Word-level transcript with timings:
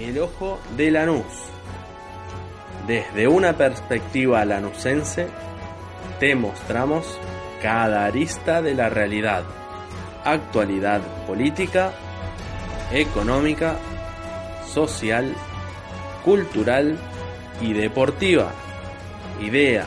El 0.00 0.18
ojo 0.18 0.58
de 0.78 0.90
Lanús. 0.90 1.26
Desde 2.86 3.28
una 3.28 3.52
perspectiva 3.52 4.42
lanusense, 4.46 5.26
te 6.18 6.34
mostramos 6.34 7.18
cada 7.60 8.06
arista 8.06 8.62
de 8.62 8.74
la 8.74 8.88
realidad, 8.88 9.44
actualidad 10.24 11.02
política, 11.26 11.92
económica, 12.90 13.76
social, 14.72 15.34
cultural 16.24 16.96
y 17.60 17.74
deportiva. 17.74 18.52
Idea, 19.38 19.84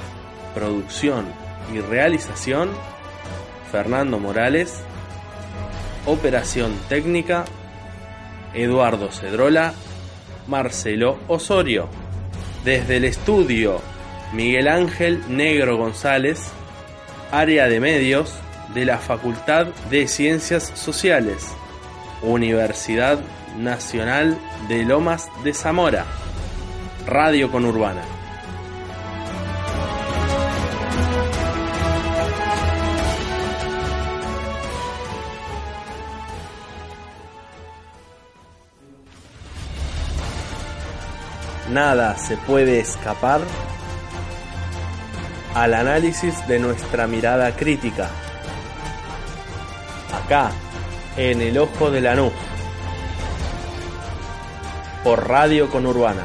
producción 0.53 1.25
y 1.73 1.79
realización, 1.79 2.69
Fernando 3.71 4.19
Morales. 4.19 4.83
Operación 6.05 6.77
técnica, 6.87 7.45
Eduardo 8.53 9.11
Cedrola 9.11 9.73
Marcelo 10.47 11.17
Osorio. 11.27 11.87
Desde 12.63 12.97
el 12.97 13.05
estudio 13.05 13.81
Miguel 14.33 14.67
Ángel 14.67 15.21
Negro 15.27 15.77
González, 15.77 16.49
área 17.31 17.67
de 17.67 17.79
medios 17.79 18.33
de 18.73 18.85
la 18.85 18.97
Facultad 18.97 19.67
de 19.89 20.07
Ciencias 20.07 20.71
Sociales, 20.75 21.47
Universidad 22.21 23.19
Nacional 23.57 24.37
de 24.67 24.83
Lomas 24.83 25.29
de 25.43 25.53
Zamora, 25.53 26.05
Radio 27.05 27.51
Conurbana. 27.51 28.22
Nada 41.73 42.15
se 42.17 42.37
puede 42.37 42.79
escapar 42.79 43.41
al 45.55 45.73
análisis 45.73 46.47
de 46.47 46.59
nuestra 46.59 47.07
mirada 47.07 47.55
crítica. 47.55 48.09
Acá, 50.23 50.51
en 51.17 51.41
el 51.41 51.57
ojo 51.57 51.91
de 51.91 52.01
la 52.01 52.15
nube. 52.15 52.33
Por 55.03 55.27
Radio 55.27 55.69
Conurbana. 55.69 56.23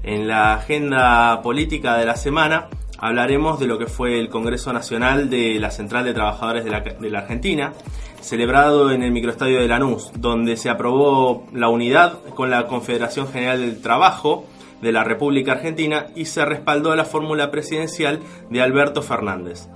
En 0.02 0.28
la 0.28 0.54
agenda 0.54 1.40
política 1.42 1.96
de 1.96 2.06
la 2.06 2.16
semana 2.16 2.68
hablaremos 2.98 3.60
de 3.60 3.66
lo 3.66 3.78
que 3.78 3.86
fue 3.86 4.20
el 4.20 4.28
Congreso 4.28 4.70
Nacional 4.72 5.30
de 5.30 5.58
la 5.58 5.70
Central 5.70 6.04
de 6.04 6.12
Trabajadores 6.14 6.64
de 6.64 6.70
la, 6.70 6.80
de 6.80 7.10
la 7.10 7.20
Argentina, 7.20 7.72
celebrado 8.20 8.92
en 8.92 9.02
el 9.02 9.10
microestadio 9.10 9.60
de 9.60 9.68
Lanús, 9.68 10.10
donde 10.16 10.56
se 10.56 10.70
aprobó 10.70 11.46
la 11.52 11.68
unidad 11.68 12.18
con 12.34 12.50
la 12.50 12.66
Confederación 12.66 13.28
General 13.28 13.60
del 13.60 13.80
Trabajo 13.80 14.46
de 14.80 14.92
la 14.92 15.04
República 15.04 15.52
Argentina 15.52 16.06
y 16.14 16.24
se 16.26 16.44
respaldó 16.44 16.94
la 16.96 17.04
fórmula 17.04 17.50
presidencial 17.50 18.20
de 18.50 18.62
Alberto 18.62 19.02
Fernández 19.02 19.68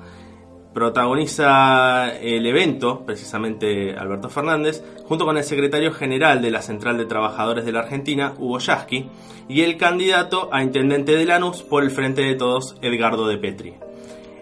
protagoniza 0.76 2.10
el 2.19 2.44
evento, 2.44 3.06
precisamente 3.06 3.97
Alberto 3.97 4.28
Fernández, 4.28 4.84
junto 5.06 5.25
con 5.25 5.38
el 5.38 5.42
secretario 5.42 5.91
general 5.91 6.42
de 6.42 6.50
la 6.50 6.60
Central 6.60 6.98
de 6.98 7.06
Trabajadores 7.06 7.64
de 7.64 7.72
la 7.72 7.81
Argentina, 7.81 8.34
Hugo 8.37 8.59
Yasky, 8.59 9.09
y 9.48 9.62
el 9.62 9.78
candidato 9.78 10.50
a 10.53 10.62
intendente 10.62 11.16
de 11.16 11.25
Lanús 11.25 11.62
por 11.62 11.82
el 11.82 11.91
Frente 11.91 12.20
de 12.20 12.34
Todos, 12.34 12.76
Edgardo 12.82 13.26
de 13.26 13.38
Petri. 13.38 13.72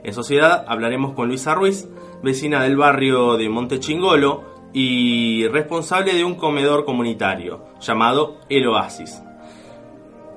En 0.02 0.12
sociedad 0.12 0.64
hablaremos 0.66 1.12
con 1.12 1.28
Luisa 1.28 1.54
Ruiz, 1.54 1.88
vecina 2.20 2.64
del 2.64 2.76
barrio 2.76 3.36
de 3.36 3.48
Monte 3.48 3.78
Chingolo 3.78 4.42
y 4.72 5.46
responsable 5.46 6.14
de 6.14 6.24
un 6.24 6.34
comedor 6.34 6.84
comunitario 6.84 7.64
llamado 7.80 8.40
El 8.48 8.66
Oasis. 8.66 9.22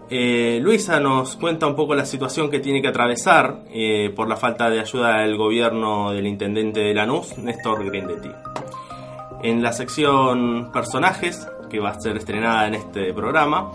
Eh, 0.10 0.60
Luisa 0.62 1.02
nos 1.02 1.36
cuenta 1.36 1.68
un 1.68 1.76
poco 1.76 1.94
la 1.94 2.06
situación 2.06 2.50
que 2.50 2.60
tiene 2.60 2.82
que 2.82 2.88
atravesar 2.88 3.60
eh, 3.74 4.12
por 4.16 4.30
la 4.30 4.38
falta 4.38 4.70
de 4.70 4.80
ayuda 4.80 5.20
del 5.20 5.36
gobierno 5.36 6.12
del 6.12 6.28
intendente 6.28 6.80
de 6.80 6.94
Lanús, 6.94 7.38
Néstor 7.38 7.84
Grindetti. 7.84 8.32
En 9.44 9.62
la 9.62 9.74
sección 9.74 10.72
personajes, 10.72 11.48
que 11.70 11.80
va 11.80 11.90
a 11.90 12.00
ser 12.00 12.16
estrenada 12.16 12.68
en 12.68 12.76
este 12.76 13.14
programa, 13.14 13.72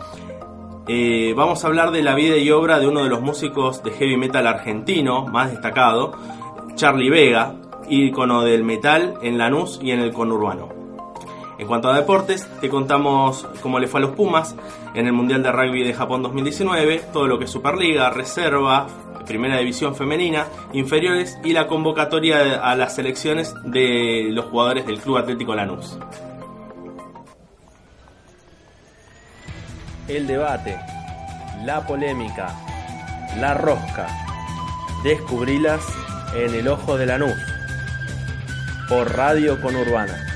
eh, 0.89 1.35
vamos 1.37 1.63
a 1.63 1.69
hablar 1.69 1.91
de 1.91 2.03
la 2.03 2.15
vida 2.15 2.39
y 2.39 2.51
obra 2.51 2.79
de 2.79 2.89
uno 2.89 3.05
de 3.05 3.11
los 3.11 3.21
músicos 3.21 3.83
de 3.83 3.91
heavy 3.91 4.17
metal 4.17 4.47
argentino 4.47 5.27
más 5.27 5.51
destacado, 5.51 6.13
Charlie 6.77 7.11
Vega, 7.11 7.55
ícono 7.91 8.43
del 8.43 8.65
metal 8.65 9.15
en 9.23 9.37
Lanús 9.37 9.79
y 9.83 9.91
en 9.91 10.01
el 10.01 10.13
conurbano. 10.13 10.82
En 11.63 11.69
cuanto 11.69 11.89
a 11.89 11.97
deportes, 11.97 12.49
te 12.61 12.69
contamos 12.69 13.47
cómo 13.61 13.79
le 13.79 13.87
fue 13.87 14.01
a 14.01 14.03
los 14.03 14.17
Pumas 14.17 14.57
en 14.95 15.07
el 15.07 15.13
Mundial 15.13 15.45
de 15.45 15.53
Rugby 15.53 15.85
de 15.85 15.95
Japón 15.95 16.21
2019, 16.21 17.03
todo 17.13 17.29
lo 17.29 17.39
que 17.39 17.45
es 17.45 17.53
Superliga, 17.53 18.11
Reserva, 18.11 18.89
Primera 19.29 19.59
División 19.59 19.95
Femenina, 19.95 20.49
Inferiores 20.73 21.39
y 21.45 21.53
la 21.53 21.69
convocatoria 21.69 22.57
a 22.69 22.75
las 22.75 22.97
selecciones 22.97 23.55
de 23.63 24.31
los 24.33 24.47
jugadores 24.47 24.89
del 24.89 24.99
Club 24.99 25.19
Atlético 25.19 25.55
Lanús. 25.55 25.97
El 30.09 30.27
debate, 30.27 30.81
la 31.65 31.87
polémica, 31.87 32.57
la 33.39 33.55
rosca. 33.55 34.09
Descubrilas 35.05 35.87
en 36.35 36.57
el 36.57 36.67
ojo 36.67 36.99
de 36.99 37.07
Lanús 37.07 37.39
por 38.89 39.17
Radio 39.17 39.61
Conurbana. 39.63 40.32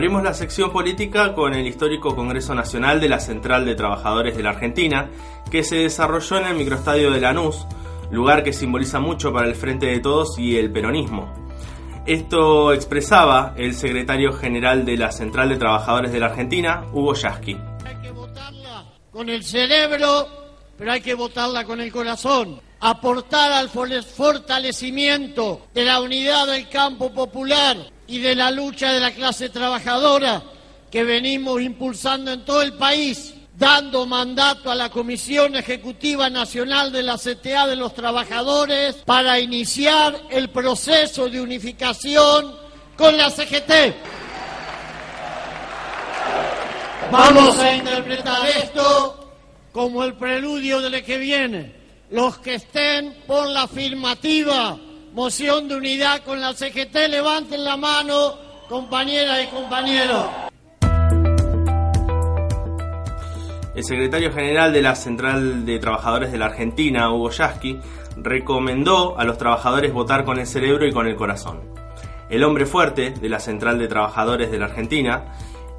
Abrimos 0.00 0.22
la 0.22 0.32
sección 0.32 0.72
política 0.72 1.34
con 1.34 1.52
el 1.52 1.66
histórico 1.66 2.16
Congreso 2.16 2.54
Nacional 2.54 3.02
de 3.02 3.08
la 3.10 3.20
Central 3.20 3.66
de 3.66 3.74
Trabajadores 3.74 4.34
de 4.34 4.42
la 4.42 4.48
Argentina, 4.48 5.10
que 5.50 5.62
se 5.62 5.76
desarrolló 5.76 6.38
en 6.38 6.46
el 6.46 6.54
microestadio 6.54 7.10
de 7.10 7.20
Lanús, 7.20 7.66
lugar 8.10 8.42
que 8.42 8.54
simboliza 8.54 8.98
mucho 8.98 9.30
para 9.30 9.46
el 9.46 9.54
Frente 9.54 9.84
de 9.84 10.00
Todos 10.00 10.38
y 10.38 10.56
el 10.56 10.72
peronismo. 10.72 11.30
Esto 12.06 12.72
expresaba 12.72 13.52
el 13.58 13.74
secretario 13.74 14.32
general 14.32 14.86
de 14.86 14.96
la 14.96 15.12
Central 15.12 15.50
de 15.50 15.58
Trabajadores 15.58 16.12
de 16.12 16.20
la 16.20 16.28
Argentina, 16.28 16.86
Hugo 16.94 17.12
Yasky. 17.12 17.58
Hay 17.84 17.96
que 17.96 18.10
votarla 18.10 18.86
con 19.10 19.28
el 19.28 19.44
cerebro, 19.44 20.28
pero 20.78 20.92
hay 20.92 21.02
que 21.02 21.12
votarla 21.12 21.66
con 21.66 21.78
el 21.78 21.92
corazón. 21.92 22.58
Aportar 22.80 23.52
al 23.52 23.68
fortalecimiento 23.68 25.66
de 25.74 25.84
la 25.84 26.00
unidad 26.00 26.46
del 26.46 26.70
campo 26.70 27.12
popular 27.12 27.76
y 28.10 28.18
de 28.18 28.34
la 28.34 28.50
lucha 28.50 28.92
de 28.92 28.98
la 28.98 29.12
clase 29.12 29.50
trabajadora 29.50 30.42
que 30.90 31.04
venimos 31.04 31.62
impulsando 31.62 32.32
en 32.32 32.44
todo 32.44 32.60
el 32.60 32.72
país, 32.72 33.34
dando 33.56 34.04
mandato 34.04 34.68
a 34.68 34.74
la 34.74 34.88
Comisión 34.88 35.54
Ejecutiva 35.54 36.28
Nacional 36.28 36.90
de 36.90 37.04
la 37.04 37.16
CTA 37.16 37.68
de 37.68 37.76
los 37.76 37.94
Trabajadores 37.94 38.96
para 39.06 39.38
iniciar 39.38 40.20
el 40.28 40.50
proceso 40.50 41.28
de 41.28 41.40
unificación 41.40 42.52
con 42.96 43.16
la 43.16 43.30
CGT. 43.30 43.94
Vamos 47.12 47.58
a 47.60 47.76
interpretar 47.76 48.44
esto 48.48 49.32
como 49.70 50.02
el 50.02 50.14
preludio 50.14 50.80
de 50.80 50.90
lo 50.90 51.04
que 51.04 51.16
viene. 51.16 51.74
Los 52.10 52.38
que 52.38 52.54
estén 52.54 53.22
por 53.28 53.46
la 53.46 53.62
afirmativa 53.62 54.76
moción 55.12 55.68
de 55.68 55.76
unidad 55.76 56.22
con 56.22 56.40
la 56.40 56.52
CGT, 56.52 57.08
levanten 57.08 57.64
la 57.64 57.76
mano, 57.76 58.34
compañeras 58.68 59.44
y 59.44 59.46
compañeros. 59.48 60.26
El 63.74 63.84
secretario 63.84 64.32
general 64.32 64.72
de 64.72 64.82
la 64.82 64.94
Central 64.94 65.64
de 65.64 65.78
Trabajadores 65.78 66.32
de 66.32 66.38
la 66.38 66.46
Argentina, 66.46 67.10
Hugo 67.12 67.30
Yasky, 67.30 67.78
recomendó 68.16 69.18
a 69.18 69.24
los 69.24 69.38
trabajadores 69.38 69.92
votar 69.92 70.24
con 70.24 70.38
el 70.38 70.46
cerebro 70.46 70.86
y 70.86 70.92
con 70.92 71.06
el 71.06 71.16
corazón. 71.16 71.60
El 72.28 72.44
hombre 72.44 72.66
fuerte 72.66 73.10
de 73.10 73.28
la 73.28 73.40
Central 73.40 73.78
de 73.78 73.88
Trabajadores 73.88 74.50
de 74.50 74.58
la 74.58 74.66
Argentina 74.66 75.34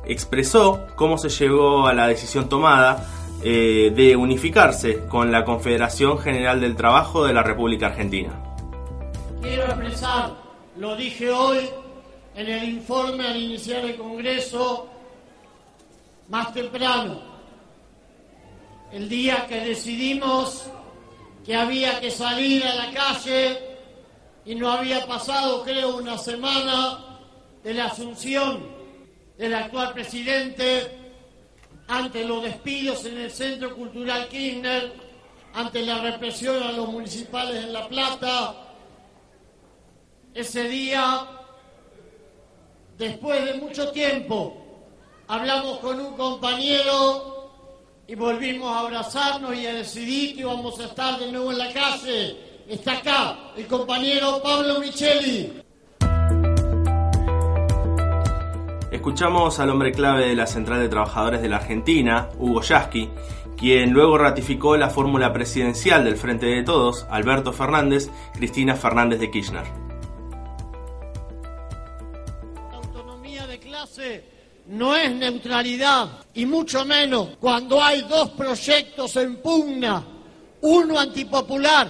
expresó 0.05 0.87
cómo 0.95 1.17
se 1.17 1.29
llegó 1.29 1.87
a 1.87 1.93
la 1.93 2.07
decisión 2.07 2.49
tomada 2.49 3.05
eh, 3.43 3.91
de 3.95 4.15
unificarse 4.15 5.05
con 5.07 5.31
la 5.31 5.45
Confederación 5.45 6.17
General 6.17 6.59
del 6.59 6.75
Trabajo 6.75 7.25
de 7.25 7.33
la 7.33 7.43
República 7.43 7.87
Argentina. 7.87 8.50
Quiero 9.41 9.63
expresar, 9.65 10.35
lo 10.77 10.95
dije 10.95 11.31
hoy 11.31 11.67
en 12.35 12.47
el 12.47 12.63
informe 12.69 13.27
al 13.27 13.37
iniciar 13.37 13.83
el 13.83 13.95
Congreso 13.95 14.87
más 16.29 16.53
temprano, 16.53 17.19
el 18.91 19.09
día 19.09 19.47
que 19.47 19.61
decidimos 19.61 20.65
que 21.43 21.55
había 21.55 21.99
que 21.99 22.11
salir 22.11 22.63
a 22.63 22.75
la 22.75 22.91
calle 22.91 23.59
y 24.45 24.53
no 24.53 24.71
había 24.71 25.07
pasado, 25.07 25.63
creo, 25.63 25.97
una 25.97 26.19
semana 26.19 27.19
de 27.63 27.73
la 27.73 27.85
asunción 27.85 28.63
del 29.37 29.55
actual 29.55 29.93
presidente 29.93 30.99
ante 31.87 32.25
los 32.25 32.43
despidos 32.43 33.03
en 33.05 33.17
el 33.17 33.31
Centro 33.31 33.75
Cultural 33.75 34.27
Kirchner, 34.27 34.93
ante 35.55 35.81
la 35.81 35.99
represión 35.99 36.61
a 36.61 36.71
los 36.71 36.87
municipales 36.87 37.65
en 37.65 37.73
La 37.73 37.87
Plata. 37.87 38.67
Ese 40.33 40.69
día, 40.69 41.27
después 42.97 43.43
de 43.43 43.55
mucho 43.55 43.91
tiempo, 43.91 44.55
hablamos 45.27 45.79
con 45.79 45.99
un 45.99 46.15
compañero 46.15 47.51
y 48.07 48.15
volvimos 48.15 48.71
a 48.71 48.79
abrazarnos 48.79 49.53
y 49.55 49.67
a 49.67 49.73
decidir 49.73 50.35
que 50.35 50.41
íbamos 50.41 50.79
a 50.79 50.85
estar 50.85 51.19
de 51.19 51.29
nuevo 51.33 51.51
en 51.51 51.57
la 51.57 51.73
calle. 51.73 52.37
Está 52.65 52.99
acá 52.99 53.37
el 53.57 53.67
compañero 53.67 54.41
Pablo 54.41 54.79
Micheli. 54.79 55.61
Escuchamos 58.89 59.59
al 59.59 59.69
hombre 59.69 59.91
clave 59.91 60.27
de 60.27 60.35
la 60.35 60.47
Central 60.47 60.79
de 60.79 60.87
Trabajadores 60.87 61.41
de 61.41 61.49
la 61.49 61.57
Argentina, 61.57 62.29
Hugo 62.39 62.61
Yasky, 62.61 63.09
quien 63.57 63.91
luego 63.91 64.17
ratificó 64.17 64.77
la 64.77 64.89
fórmula 64.89 65.33
presidencial 65.33 66.05
del 66.05 66.15
Frente 66.15 66.45
de 66.45 66.63
Todos, 66.63 67.05
Alberto 67.09 67.51
Fernández, 67.51 68.09
Cristina 68.33 68.75
Fernández 68.75 69.19
de 69.19 69.29
Kirchner. 69.29 69.90
No 74.67 74.95
es 74.95 75.11
neutralidad, 75.11 76.25
y 76.33 76.45
mucho 76.45 76.85
menos 76.85 77.29
cuando 77.39 77.83
hay 77.83 78.01
dos 78.03 78.29
proyectos 78.31 79.15
en 79.17 79.37
pugna, 79.37 80.05
uno 80.61 80.99
antipopular, 80.99 81.89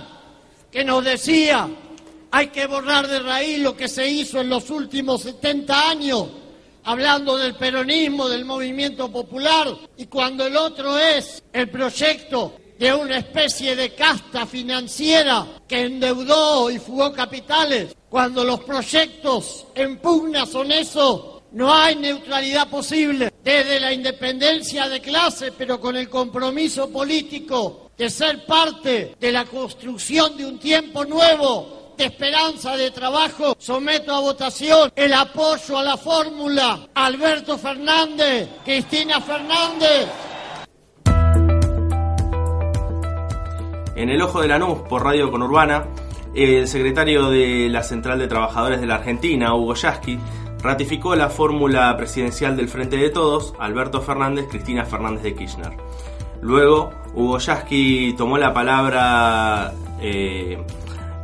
que 0.72 0.84
nos 0.84 1.04
decía 1.04 1.70
hay 2.32 2.48
que 2.48 2.66
borrar 2.66 3.08
de 3.08 3.20
raíz 3.20 3.60
lo 3.60 3.76
que 3.76 3.90
se 3.90 4.08
hizo 4.08 4.40
en 4.40 4.50
los 4.50 4.70
últimos 4.70 5.22
70 5.24 5.90
años, 5.90 6.28
hablando 6.86 7.38
del 7.38 7.56
peronismo, 7.56 8.30
del 8.30 8.46
movimiento 8.46 9.12
popular, 9.12 9.68
y 9.98 10.06
cuando 10.06 10.48
el 10.48 10.56
otro 10.56 10.98
es 10.98 11.44
el 11.52 11.70
proyecto 11.70 12.56
de 12.80 12.94
una 12.94 13.18
especie 13.18 13.76
de 13.76 13.94
casta 13.94 14.46
financiera 14.48 15.46
que 15.68 15.82
endeudó 15.82 16.72
y 16.72 16.80
fugó 16.80 17.12
capitales, 17.12 17.96
cuando 18.10 18.44
los 18.44 18.64
proyectos 18.64 19.68
en 19.76 19.98
pugna 19.98 20.46
son 20.46 20.72
eso, 20.72 21.41
no 21.52 21.74
hay 21.74 21.96
neutralidad 21.98 22.70
posible 22.70 23.32
desde 23.44 23.80
la 23.80 23.92
independencia 23.92 24.88
de 24.88 25.02
clase, 25.02 25.52
pero 25.52 25.80
con 25.80 25.98
el 25.98 26.10
compromiso 26.10 26.90
político 26.90 27.92
de 27.98 28.10
ser 28.10 28.46
parte 28.46 29.16
de 29.20 29.32
la 29.32 29.46
construcción 29.46 30.38
de 30.38 30.46
un 30.46 30.60
tiempo 30.60 31.04
nuevo 31.04 31.94
de 31.98 32.06
esperanza 32.06 32.78
de 32.78 32.92
trabajo. 32.92 33.56
Someto 33.60 34.14
a 34.14 34.22
votación 34.22 34.92
el 34.96 35.14
apoyo 35.14 35.78
a 35.78 35.84
la 35.84 35.98
fórmula 35.98 36.88
Alberto 36.94 37.58
Fernández, 37.58 38.48
Cristina 38.64 39.20
Fernández. 39.20 40.08
En 43.96 44.10
el 44.10 44.22
ojo 44.22 44.42
de 44.42 44.48
la 44.48 44.58
nube 44.58 44.84
por 44.88 45.04
Radio 45.04 45.30
Conurbana, 45.30 45.86
el 46.34 46.68
secretario 46.68 47.30
de 47.30 47.68
la 47.70 47.84
Central 47.84 48.18
de 48.18 48.28
Trabajadores 48.28 48.80
de 48.80 48.88
la 48.88 48.96
Argentina, 48.96 49.54
Hugo 49.54 49.76
Yasky, 49.76 50.18
ratificó 50.62 51.16
la 51.16 51.30
fórmula 51.30 51.96
presidencial 51.98 52.56
del 52.56 52.68
Frente 52.68 52.98
de 52.98 53.10
Todos, 53.10 53.54
Alberto 53.60 54.02
Fernández, 54.02 54.48
Cristina 54.50 54.86
Fernández 54.86 55.24
de 55.24 55.36
Kirchner. 55.36 55.78
Luego, 56.42 56.92
Hugo 57.14 57.38
Yasky 57.38 58.14
tomó 58.18 58.38
la 58.38 58.54
palabra 58.54 59.74
eh, 60.02 60.58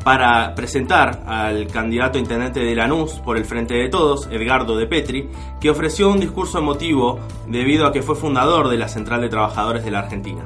para 0.04 0.56
presentar 0.56 1.24
al 1.26 1.68
candidato 1.68 2.18
intendente 2.18 2.60
de 2.62 2.76
Lanús 2.76 3.14
por 3.26 3.36
el 3.36 3.46
Frente 3.46 3.74
de 3.74 3.90
Todos, 3.90 4.28
Edgardo 4.32 4.78
de 4.78 4.88
Petri, 4.88 5.30
que 5.60 5.70
ofreció 5.70 6.10
un 6.10 6.20
discurso 6.20 6.60
emotivo 6.60 7.20
debido 7.48 7.86
a 7.86 7.92
que 7.92 8.02
fue 8.02 8.16
fundador 8.16 8.70
de 8.70 8.78
la 8.78 8.88
Central 8.88 9.22
de 9.22 9.30
Trabajadores 9.30 9.84
de 9.84 9.92
la 9.92 10.00
Argentina. 10.00 10.44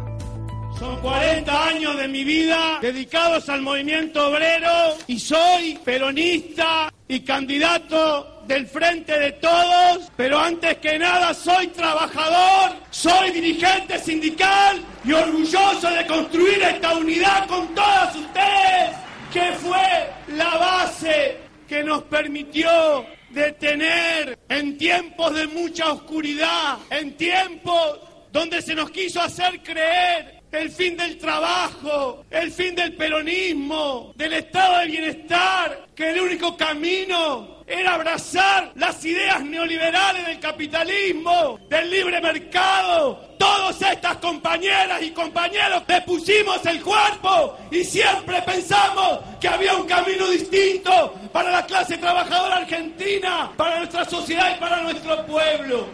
Son 0.80 1.00
40 1.02 1.68
años 1.68 1.96
de 1.96 2.08
mi 2.08 2.24
vida 2.24 2.80
dedicados 2.82 3.48
al 3.50 3.62
movimiento 3.62 4.30
obrero 4.30 4.96
y 5.06 5.20
soy 5.20 5.78
peronista 5.86 6.92
y 7.08 7.20
candidato 7.20 8.31
del 8.48 8.68
frente 8.68 9.18
de 9.18 9.32
todos, 9.34 10.12
pero 10.16 10.40
antes 10.40 10.78
que 10.78 10.98
nada 11.00 11.34
soy 11.34 11.68
trabajador, 11.68 12.78
soy 12.90 13.32
dirigente 13.32 14.00
sindical 14.00 14.82
y 15.04 15.14
orgulloso 15.14 15.90
de 15.90 16.06
construir 16.08 16.62
esta 16.62 16.96
unidad 16.96 17.48
con 17.48 17.74
todas 17.74 18.16
ustedes, 18.16 18.92
que 19.32 19.52
fue 19.54 20.36
la 20.36 20.58
base 20.58 21.38
que 21.68 21.84
nos 21.84 22.04
permitió 22.04 23.06
detener 23.30 24.38
en 24.50 24.78
tiempos 24.78 25.34
de 25.34 25.48
mucha 25.48 25.92
oscuridad, 25.94 26.80
en 26.90 27.16
tiempos 27.16 28.00
donde 28.32 28.62
se 28.62 28.76
nos 28.76 28.92
quiso 28.92 29.22
hacer 29.22 29.62
creer 29.64 30.42
el 30.52 30.70
fin 30.70 30.98
del 30.98 31.18
trabajo, 31.18 32.26
el 32.30 32.52
fin 32.52 32.76
del 32.76 32.94
peronismo, 32.94 34.14
del 34.16 34.34
estado 34.34 34.80
de 34.80 34.88
bienestar, 34.88 35.88
que 35.96 36.10
el 36.12 36.20
único 36.20 36.58
camino 36.58 37.61
era 37.72 37.96
abrazar 37.96 38.72
las 38.76 39.04
ideas 39.06 39.42
neoliberales 39.44 40.26
del 40.28 40.40
capitalismo, 40.40 41.58
del 41.70 41.90
libre 41.90 42.20
mercado. 42.22 43.32
Todas 43.38 43.82
estas 43.82 44.18
compañeras 44.18 45.02
y 45.02 45.12
compañeros 45.12 45.84
le 45.88 46.02
pusimos 46.02 46.66
el 46.66 46.82
cuerpo 46.82 47.58
y 47.72 47.84
siempre 47.84 48.42
pensamos 48.42 49.20
que 49.40 49.48
había 49.48 49.76
un 49.76 49.88
camino 49.88 50.28
distinto 50.30 51.14
para 51.32 51.50
la 51.50 51.66
clase 51.66 51.98
trabajadora 51.98 52.58
argentina, 52.58 53.52
para 53.56 53.80
nuestra 53.80 54.04
sociedad 54.06 54.56
y 54.56 54.60
para 54.60 54.82
nuestro 54.82 55.26
pueblo. 55.26 55.86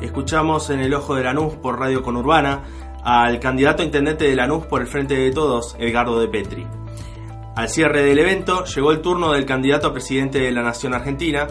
Escuchamos 0.00 0.68
en 0.70 0.80
el 0.80 0.92
Ojo 0.92 1.14
de 1.14 1.24
Lanús 1.24 1.54
por 1.54 1.80
Radio 1.80 2.02
Conurbana 2.02 2.62
al 3.02 3.40
candidato 3.40 3.82
intendente 3.82 4.28
de 4.28 4.36
Lanús 4.36 4.66
por 4.66 4.82
el 4.82 4.86
Frente 4.86 5.14
de 5.14 5.30
Todos, 5.30 5.76
Edgardo 5.78 6.20
de 6.20 6.28
Petri. 6.28 6.66
Al 7.56 7.70
cierre 7.70 8.02
del 8.02 8.18
evento 8.18 8.66
llegó 8.66 8.92
el 8.92 9.00
turno 9.00 9.32
del 9.32 9.46
candidato 9.46 9.86
a 9.86 9.92
presidente 9.94 10.38
de 10.38 10.52
la 10.52 10.62
Nación 10.62 10.92
Argentina, 10.92 11.46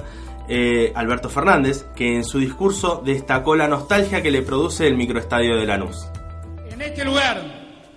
eh, 0.48 0.92
Alberto 0.94 1.30
Fernández, 1.30 1.88
que 1.96 2.16
en 2.16 2.24
su 2.24 2.38
discurso 2.38 3.02
destacó 3.04 3.56
la 3.56 3.68
nostalgia 3.68 4.22
que 4.22 4.30
le 4.30 4.44
produce 4.44 4.86
el 4.86 4.96
microestadio 4.98 5.58
de 5.58 5.66
Lanús. 5.66 6.06
En 6.70 6.80
este 6.80 7.04
lugar, 7.04 7.42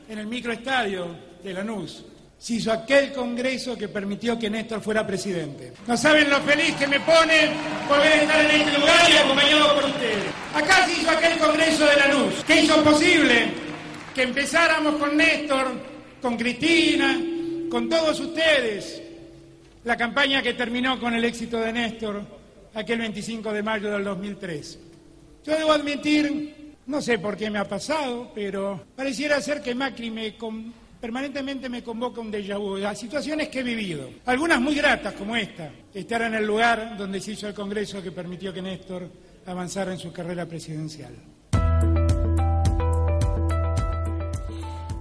en 0.09 0.19
el 0.19 0.27
microestadio 0.27 1.07
de 1.45 1.53
Lanús, 1.53 2.07
se 2.39 2.55
hizo 2.55 2.73
aquel 2.73 3.13
congreso 3.13 3.77
que 3.77 3.89
permitió 3.89 4.39
que 4.39 4.49
Néstor 4.49 4.81
fuera 4.81 5.07
presidente. 5.07 5.75
No 5.87 5.95
saben 5.95 6.31
lo 6.31 6.39
feliz 6.39 6.77
que 6.77 6.87
me 6.87 7.01
pone 7.01 7.51
poder 7.87 8.23
estar 8.23 8.43
en 8.43 8.51
este 8.53 8.79
lugar 8.79 9.11
y 9.11 9.17
acompañado 9.19 9.75
por 9.75 9.85
ustedes. 9.85 10.25
Acá 10.55 10.87
se 10.87 10.93
hizo 10.93 11.11
aquel 11.11 11.37
congreso 11.37 11.85
de 11.85 11.97
Lanús, 11.97 12.43
que 12.47 12.63
hizo 12.63 12.83
posible 12.83 13.53
que 14.15 14.23
empezáramos 14.23 14.95
con 14.95 15.15
Néstor, 15.15 15.67
con 16.23 16.39
Cristina, 16.39 17.19
con 17.69 17.89
todos 17.89 18.19
ustedes, 18.21 19.03
la 19.85 19.97
campaña 19.97 20.43
que 20.43 20.55
terminó 20.55 20.99
con 20.99 21.15
el 21.15 21.25
éxito 21.25 21.61
de 21.61 21.73
Néstor 21.73 22.23
aquel 22.75 22.99
25 23.01 23.53
de 23.53 23.63
mayo 23.63 23.91
del 23.91 24.05
2003. 24.05 24.79
Yo 25.45 25.57
debo 25.57 25.73
admitir, 25.73 26.77
no 26.87 27.01
sé 27.01 27.19
por 27.19 27.37
qué 27.37 27.51
me 27.51 27.59
ha 27.59 27.69
pasado, 27.69 28.31
pero 28.35 28.85
pareciera 28.95 29.41
ser 29.41 29.63
que 29.63 29.75
Macri 29.75 30.11
me 30.11 30.35
permanentemente 31.01 31.69
me 31.69 31.83
convoca 31.83 32.21
un 32.21 32.31
déjà 32.31 32.59
vu, 32.59 32.77
a 32.85 32.95
situaciones 32.95 33.49
que 33.49 33.61
he 33.61 33.63
vivido, 33.63 34.11
algunas 34.27 34.61
muy 34.61 34.75
gratas 34.75 35.15
como 35.15 35.37
esta, 35.37 35.71
estar 35.95 36.23
en 36.23 36.35
el 36.35 36.45
lugar 36.45 36.97
donde 36.97 37.21
se 37.21 37.33
hizo 37.33 37.47
el 37.47 37.55
Congreso 37.55 38.03
que 38.03 38.11
permitió 38.11 38.53
que 38.53 38.63
Néstor 38.63 39.09
avanzara 39.47 39.93
en 39.93 39.99
su 39.99 40.13
carrera 40.13 40.45
presidencial. 40.47 41.15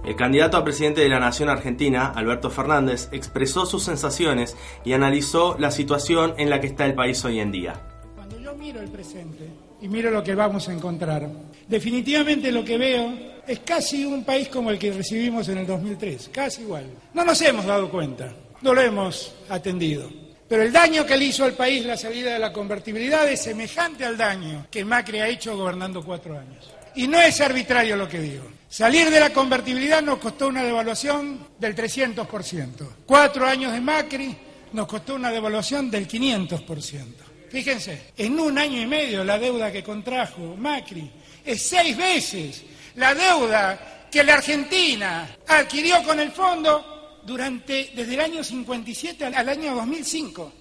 El 0.08 0.16
candidato 0.16 0.56
a 0.56 0.64
presidente 0.64 1.02
de 1.02 1.10
la 1.10 1.20
Nación 1.20 1.50
Argentina, 1.50 2.10
Alberto 2.16 2.48
Fernández, 2.48 3.10
expresó 3.12 3.66
sus 3.66 3.84
sensaciones 3.84 4.56
y 4.82 4.94
analizó 4.94 5.54
la 5.58 5.70
situación 5.70 6.32
en 6.38 6.48
la 6.48 6.62
que 6.62 6.68
está 6.68 6.86
el 6.86 6.94
país 6.94 7.22
hoy 7.26 7.40
en 7.40 7.52
día. 7.52 7.74
Cuando 8.14 8.40
yo 8.40 8.54
miro 8.54 8.80
el 8.80 8.88
presente 8.88 9.50
y 9.82 9.86
miro 9.86 10.10
lo 10.10 10.24
que 10.24 10.34
vamos 10.34 10.66
a 10.66 10.72
encontrar, 10.72 11.28
definitivamente 11.68 12.50
lo 12.50 12.64
que 12.64 12.78
veo 12.78 13.12
es 13.46 13.58
casi 13.58 14.06
un 14.06 14.24
país 14.24 14.48
como 14.48 14.70
el 14.70 14.78
que 14.78 14.92
recibimos 14.92 15.46
en 15.50 15.58
el 15.58 15.66
2003, 15.66 16.30
casi 16.32 16.62
igual. 16.62 16.86
No 17.12 17.22
nos 17.22 17.42
hemos 17.42 17.66
dado 17.66 17.90
cuenta, 17.90 18.32
no 18.62 18.72
lo 18.72 18.80
hemos 18.80 19.34
atendido. 19.50 20.08
Pero 20.48 20.62
el 20.62 20.72
daño 20.72 21.04
que 21.04 21.18
le 21.18 21.26
hizo 21.26 21.44
al 21.44 21.52
país 21.52 21.84
la 21.84 21.98
salida 21.98 22.32
de 22.32 22.38
la 22.38 22.50
convertibilidad 22.50 23.28
es 23.28 23.42
semejante 23.42 24.06
al 24.06 24.16
daño 24.16 24.68
que 24.70 24.86
Macri 24.86 25.18
ha 25.18 25.28
hecho 25.28 25.54
gobernando 25.54 26.02
cuatro 26.02 26.38
años. 26.38 26.72
Y 26.94 27.06
no 27.06 27.20
es 27.20 27.38
arbitrario 27.42 27.94
lo 27.94 28.08
que 28.08 28.20
digo. 28.20 28.57
Salir 28.68 29.10
de 29.10 29.18
la 29.18 29.32
convertibilidad 29.32 30.02
nos 30.02 30.18
costó 30.18 30.48
una 30.48 30.62
devaluación 30.62 31.48
del 31.58 31.74
300%. 31.74 32.88
Cuatro 33.06 33.46
años 33.46 33.72
de 33.72 33.80
Macri 33.80 34.36
nos 34.72 34.86
costó 34.86 35.14
una 35.14 35.30
devaluación 35.30 35.90
del 35.90 36.06
500%. 36.06 37.04
Fíjense, 37.50 38.12
en 38.16 38.38
un 38.38 38.58
año 38.58 38.80
y 38.80 38.86
medio 38.86 39.24
la 39.24 39.38
deuda 39.38 39.72
que 39.72 39.82
contrajo 39.82 40.54
Macri 40.54 41.10
es 41.44 41.62
seis 41.62 41.96
veces 41.96 42.62
la 42.96 43.14
deuda 43.14 44.06
que 44.10 44.22
la 44.22 44.34
Argentina 44.34 45.36
adquirió 45.46 46.02
con 46.02 46.20
el 46.20 46.30
fondo 46.30 47.20
durante 47.24 47.92
desde 47.94 48.14
el 48.14 48.20
año 48.20 48.44
57 48.44 49.24
al 49.24 49.48
año 49.48 49.74
2005. 49.76 50.52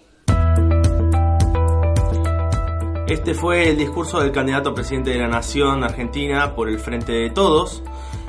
Este 3.08 3.34
fue 3.34 3.70
el 3.70 3.78
discurso 3.78 4.20
del 4.20 4.34
candidato 4.34 4.76
presidente 4.76 5.12
de 5.12 5.20
la 5.20 5.30
Nación 5.30 5.82
Argentina 5.82 6.54
por 6.54 6.68
el 6.68 6.78
Frente 6.78 7.14
de 7.14 7.30
Todos, 7.30 7.82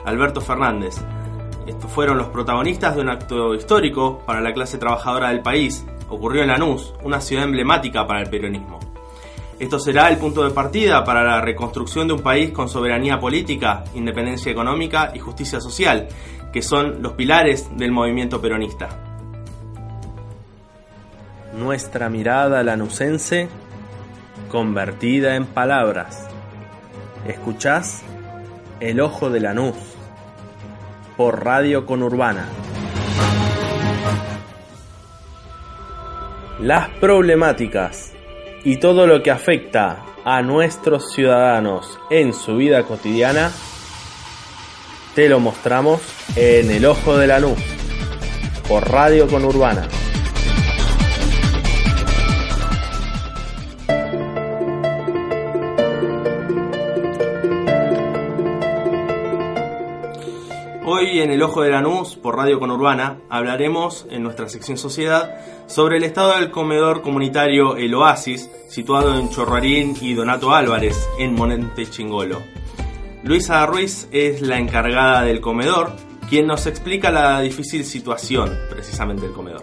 Alberto 0.05 0.41
Fernández. 0.41 0.95
Estos 1.67 1.91
fueron 1.91 2.17
los 2.17 2.29
protagonistas 2.29 2.95
de 2.95 3.01
un 3.01 3.09
acto 3.09 3.57
histórico 3.57 4.23
para 4.25 4.41
la 4.41 4.53
clase 4.53 4.79
trabajadora 4.79 5.31
del 5.31 5.41
país. 5.41 5.85
Ocurrió 6.09 6.43
en 6.43 6.49
Lanús, 6.49 6.95
una 7.03 7.21
ciudad 7.21 7.43
emblemática 7.43 8.07
para 8.07 8.21
el 8.23 8.31
peronismo. 8.31 8.79
Esto 9.59 9.81
será 9.81 10.11
el 10.11 10.17
punto 10.19 10.45
de 10.45 10.55
partida 10.55 11.03
para 11.03 11.25
la 11.25 11.41
reconstrucción 11.41 12.07
de 12.07 12.15
un 12.15 12.23
país 12.23 12.53
con 12.53 12.69
soberanía 12.69 13.19
política, 13.19 13.83
independencia 13.97 14.53
económica 14.53 15.11
y 15.13 15.19
justicia 15.19 15.61
social, 15.61 16.07
que 16.53 16.63
son 16.63 17.03
los 17.03 17.15
pilares 17.15 17.69
del 17.77 17.91
movimiento 17.91 18.41
peronista. 18.41 18.89
Nuestra 21.53 22.09
mirada 22.09 22.63
lanucense 22.63 23.49
convertida 24.49 25.37
en 25.37 25.47
palabras. 25.47 26.27
¿Escuchás? 27.27 28.03
El 28.81 29.01
Ojo 29.01 29.31
de 29.31 29.41
Lanús 29.41 29.77
por 31.17 31.45
Radio 31.45 31.85
Conurbana. 31.85 32.47
Las 36.61 36.89
problemáticas 37.01 38.13
y 38.65 38.79
todo 38.79 39.07
lo 39.07 39.23
que 39.23 39.31
afecta 39.31 40.05
a 40.25 40.43
nuestros 40.43 41.13
ciudadanos 41.13 41.99
en 42.11 42.33
su 42.33 42.57
vida 42.57 42.83
cotidiana 42.85 43.51
te 45.15 45.29
lo 45.29 45.41
mostramos 45.41 46.01
en 46.37 46.71
El 46.71 46.87
Ojo 46.87 47.17
de 47.17 47.27
Lanús 47.27 47.59
por 48.69 48.89
Radio 48.89 49.27
Conurbana. 49.27 49.89
Hoy 60.91 61.21
en 61.21 61.31
El 61.31 61.43
Ojo 61.43 61.61
de 61.61 61.69
la 61.69 61.83
Lanús, 61.83 62.17
por 62.17 62.35
Radio 62.35 62.59
Conurbana, 62.59 63.19
hablaremos 63.29 64.07
en 64.09 64.23
nuestra 64.23 64.49
sección 64.49 64.79
Sociedad 64.79 65.39
sobre 65.67 65.99
el 65.99 66.03
estado 66.03 66.37
del 66.37 66.51
comedor 66.51 67.03
comunitario 67.03 67.77
El 67.77 67.93
Oasis, 67.93 68.51
situado 68.71 69.19
en 69.19 69.29
Chorrarín 69.29 69.95
y 70.01 70.15
Donato 70.15 70.55
Álvarez, 70.55 70.97
en 71.19 71.35
Monente 71.35 71.85
Chingolo. 71.91 72.41
Luisa 73.23 73.67
Ruiz 73.67 74.09
es 74.13 74.41
la 74.41 74.59
encargada 74.59 75.21
del 75.25 75.43
comedor, 75.43 75.93
quien 76.27 76.47
nos 76.47 76.65
explica 76.65 77.11
la 77.11 77.39
difícil 77.43 77.85
situación 77.85 78.57
precisamente 78.71 79.27
del 79.27 79.35
comedor. 79.35 79.61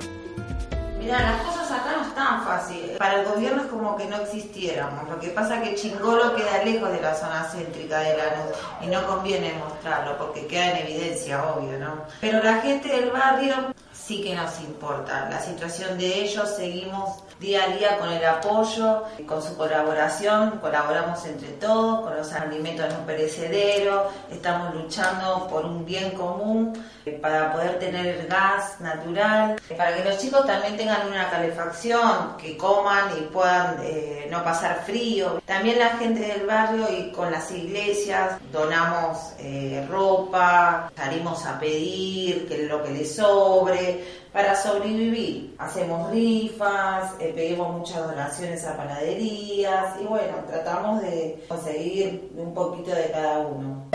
Fáciles. 2.45 2.97
Para 2.97 3.21
el 3.21 3.25
gobierno 3.25 3.63
es 3.63 3.67
como 3.67 3.95
que 3.95 4.05
no 4.05 4.17
existiéramos. 4.17 5.07
Lo 5.09 5.19
que 5.19 5.29
pasa 5.29 5.61
es 5.61 5.69
que 5.69 5.75
Chingolo 5.75 6.35
queda 6.35 6.63
lejos 6.63 6.91
de 6.91 7.01
la 7.01 7.15
zona 7.15 7.43
céntrica 7.43 7.99
de 7.99 8.17
Lanús 8.17 8.57
y 8.81 8.87
no 8.87 9.05
conviene 9.07 9.53
mostrarlo 9.53 10.17
porque 10.17 10.47
queda 10.47 10.71
en 10.71 10.87
evidencia, 10.87 11.43
obvio, 11.43 11.77
¿no? 11.79 12.03
Pero 12.21 12.41
la 12.43 12.61
gente 12.61 12.89
del 12.89 13.11
barrio 13.11 13.73
sí 14.05 14.21
que 14.21 14.35
nos 14.35 14.59
importa. 14.61 15.27
La 15.29 15.41
situación 15.41 15.97
de 15.97 16.21
ellos 16.21 16.47
seguimos 16.55 17.25
día 17.39 17.63
a 17.63 17.67
día 17.67 17.97
con 17.97 18.09
el 18.09 18.23
apoyo, 18.23 19.03
con 19.27 19.41
su 19.41 19.57
colaboración, 19.57 20.59
colaboramos 20.61 21.25
entre 21.25 21.49
todos, 21.53 22.01
con 22.01 22.15
los 22.15 22.31
alimentos 22.31 22.87
no 22.93 23.05
perecederos, 23.05 24.13
estamos 24.31 24.73
luchando 24.73 25.47
por 25.47 25.65
un 25.65 25.85
bien 25.85 26.11
común 26.11 26.73
eh, 27.05 27.19
para 27.21 27.51
poder 27.51 27.77
tener 27.79 28.27
gas 28.27 28.79
natural, 28.79 29.61
para 29.77 29.95
que 29.95 30.09
los 30.09 30.17
chicos 30.17 30.45
también 30.45 30.77
tengan 30.77 31.07
una 31.07 31.29
calefacción, 31.29 32.37
que 32.37 32.55
coman 32.55 33.17
y 33.17 33.21
puedan 33.23 33.77
eh, 33.83 34.27
no 34.31 34.43
pasar 34.43 34.83
frío. 34.85 35.41
También 35.45 35.79
la 35.79 35.97
gente 35.97 36.21
del 36.21 36.47
barrio 36.47 36.87
y 36.89 37.11
con 37.11 37.31
las 37.31 37.51
iglesias 37.51 38.39
donamos 38.51 39.33
eh, 39.39 39.85
ropa, 39.89 40.91
salimos 40.95 41.45
a 41.45 41.59
pedir 41.59 42.47
que 42.47 42.63
lo 42.63 42.81
que 42.81 42.91
les 42.91 43.15
sobre, 43.15 43.94
para 44.31 44.55
sobrevivir. 44.55 45.55
Hacemos 45.57 46.11
rifas, 46.11 47.15
eh, 47.19 47.31
pedimos 47.35 47.77
muchas 47.77 48.07
donaciones 48.07 48.65
a 48.65 48.75
panaderías 48.75 49.99
y 50.01 50.05
bueno, 50.05 50.33
tratamos 50.47 51.01
de 51.01 51.43
conseguir 51.47 52.31
un 52.35 52.53
poquito 52.53 52.91
de 52.91 53.11
cada 53.11 53.39
uno. 53.39 53.85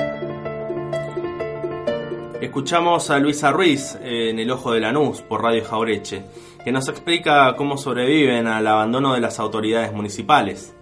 Escuchamos 2.41 3.11
a 3.11 3.19
Luisa 3.19 3.51
Ruiz 3.53 3.99
en 4.03 4.39
El 4.39 4.51
Ojo 4.51 4.73
de 4.73 4.81
la 4.81 4.87
Lanús 4.87 5.21
por 5.21 5.43
Radio 5.43 5.63
Jaureche, 5.63 6.23
que 6.65 6.73
nos 6.73 6.89
explica 6.89 7.55
cómo 7.55 7.77
sobreviven 7.77 8.47
al 8.47 8.67
abandono 8.67 9.13
de 9.13 9.21
las 9.21 9.39
autoridades 9.39 9.93
municipales. 9.93 10.75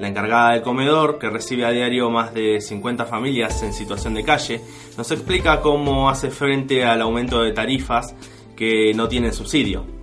La 0.00 0.08
encargada 0.08 0.52
del 0.52 0.62
comedor, 0.62 1.18
que 1.18 1.28
recibe 1.28 1.66
a 1.66 1.70
diario 1.70 2.08
más 2.08 2.32
de 2.32 2.62
50 2.62 3.04
familias 3.04 3.62
en 3.62 3.74
situación 3.74 4.14
de 4.14 4.24
calle, 4.24 4.62
nos 4.96 5.10
explica 5.10 5.60
cómo 5.60 6.08
hace 6.08 6.30
frente 6.30 6.86
al 6.86 7.02
aumento 7.02 7.42
de 7.42 7.52
tarifas 7.52 8.14
que 8.56 8.94
no 8.94 9.08
tienen 9.08 9.34
subsidio. 9.34 9.99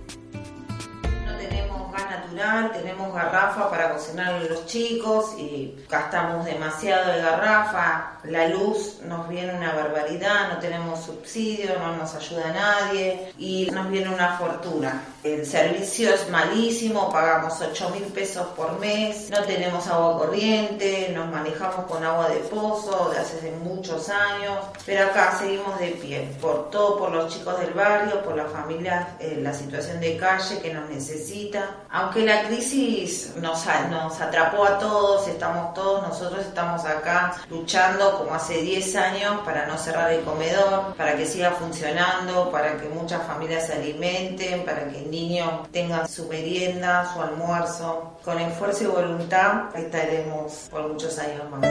Tenemos 2.38 3.12
garrafa 3.12 3.68
para 3.68 3.92
cocinar 3.94 4.40
los 4.42 4.64
chicos 4.66 5.34
y 5.36 5.74
gastamos 5.90 6.44
demasiado 6.44 7.12
de 7.12 7.20
garrafa, 7.20 8.12
la 8.22 8.46
luz 8.46 9.00
nos 9.04 9.28
viene 9.28 9.54
una 9.54 9.72
barbaridad, 9.72 10.52
no 10.52 10.58
tenemos 10.58 11.04
subsidio, 11.04 11.76
no 11.80 11.96
nos 11.96 12.14
ayuda 12.14 12.52
nadie 12.52 13.32
y 13.38 13.68
nos 13.72 13.90
viene 13.90 14.10
una 14.10 14.38
fortuna. 14.38 15.02
El 15.24 15.44
servicio 15.44 16.14
es 16.14 16.30
malísimo, 16.30 17.10
pagamos 17.10 17.60
8 17.60 17.90
mil 17.90 18.04
pesos 18.04 18.46
por 18.54 18.78
mes, 18.78 19.28
no 19.30 19.42
tenemos 19.42 19.88
agua 19.88 20.18
corriente, 20.18 21.10
nos 21.12 21.28
manejamos 21.32 21.86
con 21.86 22.04
agua 22.04 22.28
de 22.28 22.36
pozo 22.36 23.10
de 23.10 23.18
hace 23.18 23.50
muchos 23.64 24.08
años, 24.10 24.58
pero 24.86 25.06
acá 25.06 25.36
seguimos 25.36 25.78
de 25.80 25.88
pie, 25.88 26.36
por 26.40 26.70
todo, 26.70 26.98
por 26.98 27.10
los 27.10 27.34
chicos 27.34 27.58
del 27.58 27.72
barrio, 27.72 28.22
por 28.22 28.36
las 28.36 28.50
familias, 28.52 29.08
eh, 29.18 29.40
la 29.42 29.52
situación 29.52 29.98
de 29.98 30.16
calle 30.16 30.60
que 30.60 30.72
nos 30.72 30.88
necesita. 30.88 31.74
Aunque 31.90 32.27
la 32.28 32.42
crisis 32.42 33.32
nos, 33.40 33.66
atrapó 33.66 34.66
a 34.66 34.78
todos, 34.78 35.26
estamos 35.28 35.72
todos, 35.72 36.02
nosotros 36.02 36.44
estamos 36.44 36.84
acá 36.84 37.34
luchando 37.48 38.18
como 38.18 38.34
hace 38.34 38.60
10 38.60 38.96
años 38.96 39.40
para 39.46 39.66
no 39.66 39.78
cerrar 39.78 40.12
el 40.12 40.20
comedor, 40.20 40.94
para 40.94 41.16
que 41.16 41.24
siga 41.24 41.52
funcionando, 41.52 42.50
para 42.50 42.76
que 42.76 42.86
muchas 42.90 43.22
familias 43.26 43.66
se 43.66 43.72
alimenten, 43.72 44.62
para 44.66 44.86
que 44.90 44.98
el 44.98 45.10
niño 45.10 45.62
tenga 45.72 46.06
su 46.06 46.28
merienda, 46.28 47.10
su 47.14 47.22
almuerzo. 47.22 48.18
Con 48.22 48.38
esfuerzo 48.38 48.84
y 48.84 48.86
voluntad 48.88 49.74
estaremos 49.74 50.68
por 50.70 50.86
muchos 50.86 51.18
años 51.18 51.48
más. 51.50 51.66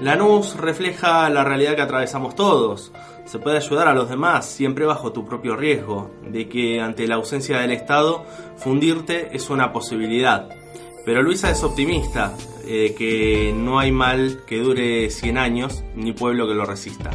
Lanús 0.00 0.56
refleja 0.56 1.28
la 1.28 1.44
realidad 1.44 1.76
que 1.76 1.82
atravesamos 1.82 2.34
todos. 2.34 2.90
Se 3.28 3.38
puede 3.38 3.58
ayudar 3.58 3.88
a 3.88 3.94
los 3.94 4.08
demás 4.08 4.46
siempre 4.46 4.86
bajo 4.86 5.12
tu 5.12 5.26
propio 5.26 5.54
riesgo, 5.54 6.10
de 6.26 6.48
que 6.48 6.80
ante 6.80 7.06
la 7.06 7.16
ausencia 7.16 7.58
del 7.58 7.72
Estado 7.72 8.24
fundirte 8.56 9.36
es 9.36 9.50
una 9.50 9.70
posibilidad. 9.70 10.48
Pero 11.04 11.22
Luisa 11.22 11.50
es 11.50 11.62
optimista, 11.62 12.34
eh, 12.66 12.94
que 12.96 13.52
no 13.54 13.78
hay 13.78 13.92
mal 13.92 14.40
que 14.46 14.58
dure 14.58 15.10
100 15.10 15.38
años 15.38 15.84
ni 15.94 16.12
pueblo 16.12 16.48
que 16.48 16.54
lo 16.54 16.64
resista. 16.64 17.10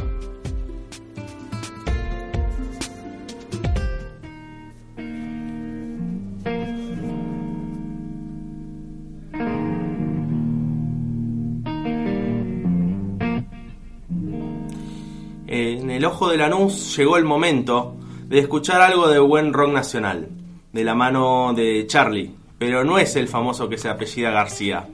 En 16.14 16.18
el 16.18 16.22
ojo 16.22 16.30
de 16.30 16.38
Lanús 16.38 16.96
llegó 16.96 17.16
el 17.16 17.24
momento 17.24 17.96
de 18.28 18.38
escuchar 18.38 18.80
algo 18.80 19.08
de 19.08 19.18
buen 19.18 19.52
rock 19.52 19.72
nacional, 19.72 20.28
de 20.72 20.84
la 20.84 20.94
mano 20.94 21.52
de 21.54 21.88
Charlie, 21.88 22.30
pero 22.56 22.84
no 22.84 22.98
es 22.98 23.16
el 23.16 23.26
famoso 23.26 23.68
que 23.68 23.78
se 23.78 23.88
apellida 23.88 24.30
García. 24.30 24.86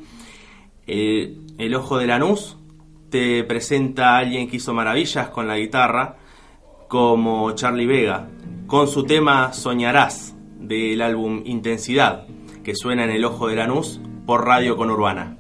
El, 0.87 1.43
el 1.59 1.75
ojo 1.75 1.99
de 1.99 2.07
Lanús 2.07 2.57
te 3.11 3.45
presenta 3.45 4.15
a 4.15 4.19
alguien 4.21 4.49
que 4.49 4.57
hizo 4.57 4.73
maravillas 4.73 5.29
con 5.29 5.47
la 5.47 5.59
guitarra, 5.59 6.17
como 6.89 7.53
Charlie 7.53 7.87
Vega, 7.87 8.27
con 8.67 8.89
su 8.89 9.05
tema 9.05 9.53
Soñarás 9.53 10.35
del 10.59 11.03
álbum 11.03 11.43
Intensidad, 11.45 12.27
que 12.65 12.75
suena 12.75 13.05
en 13.05 13.11
el 13.11 13.27
ojo 13.27 13.49
de 13.49 13.57
Lanús 13.57 14.01
por 14.25 14.47
Radio 14.47 14.75
Conurbana. 14.75 15.40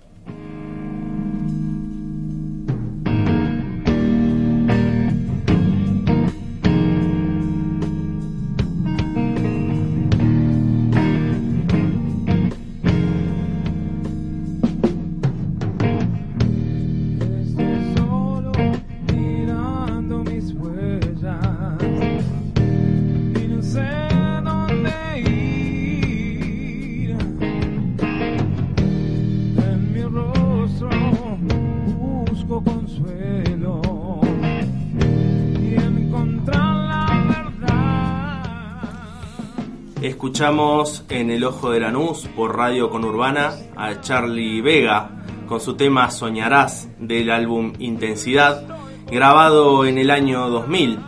Escuchamos 40.03 41.05
en 41.11 41.31
El 41.31 41.45
Ojo 41.45 41.71
de 41.71 41.81
Lanús 41.81 42.27
por 42.35 42.57
Radio 42.57 42.89
Conurbana 42.89 43.53
a 43.77 44.01
Charlie 44.01 44.63
Vega 44.63 45.11
con 45.47 45.61
su 45.61 45.77
tema 45.77 46.11
Soñarás 46.11 46.89
del 46.99 47.31
álbum 47.31 47.75
Intensidad, 47.79 48.65
grabado 49.13 49.85
en 49.85 49.99
el 49.99 50.11
año 50.11 50.49
2000. 50.49 51.01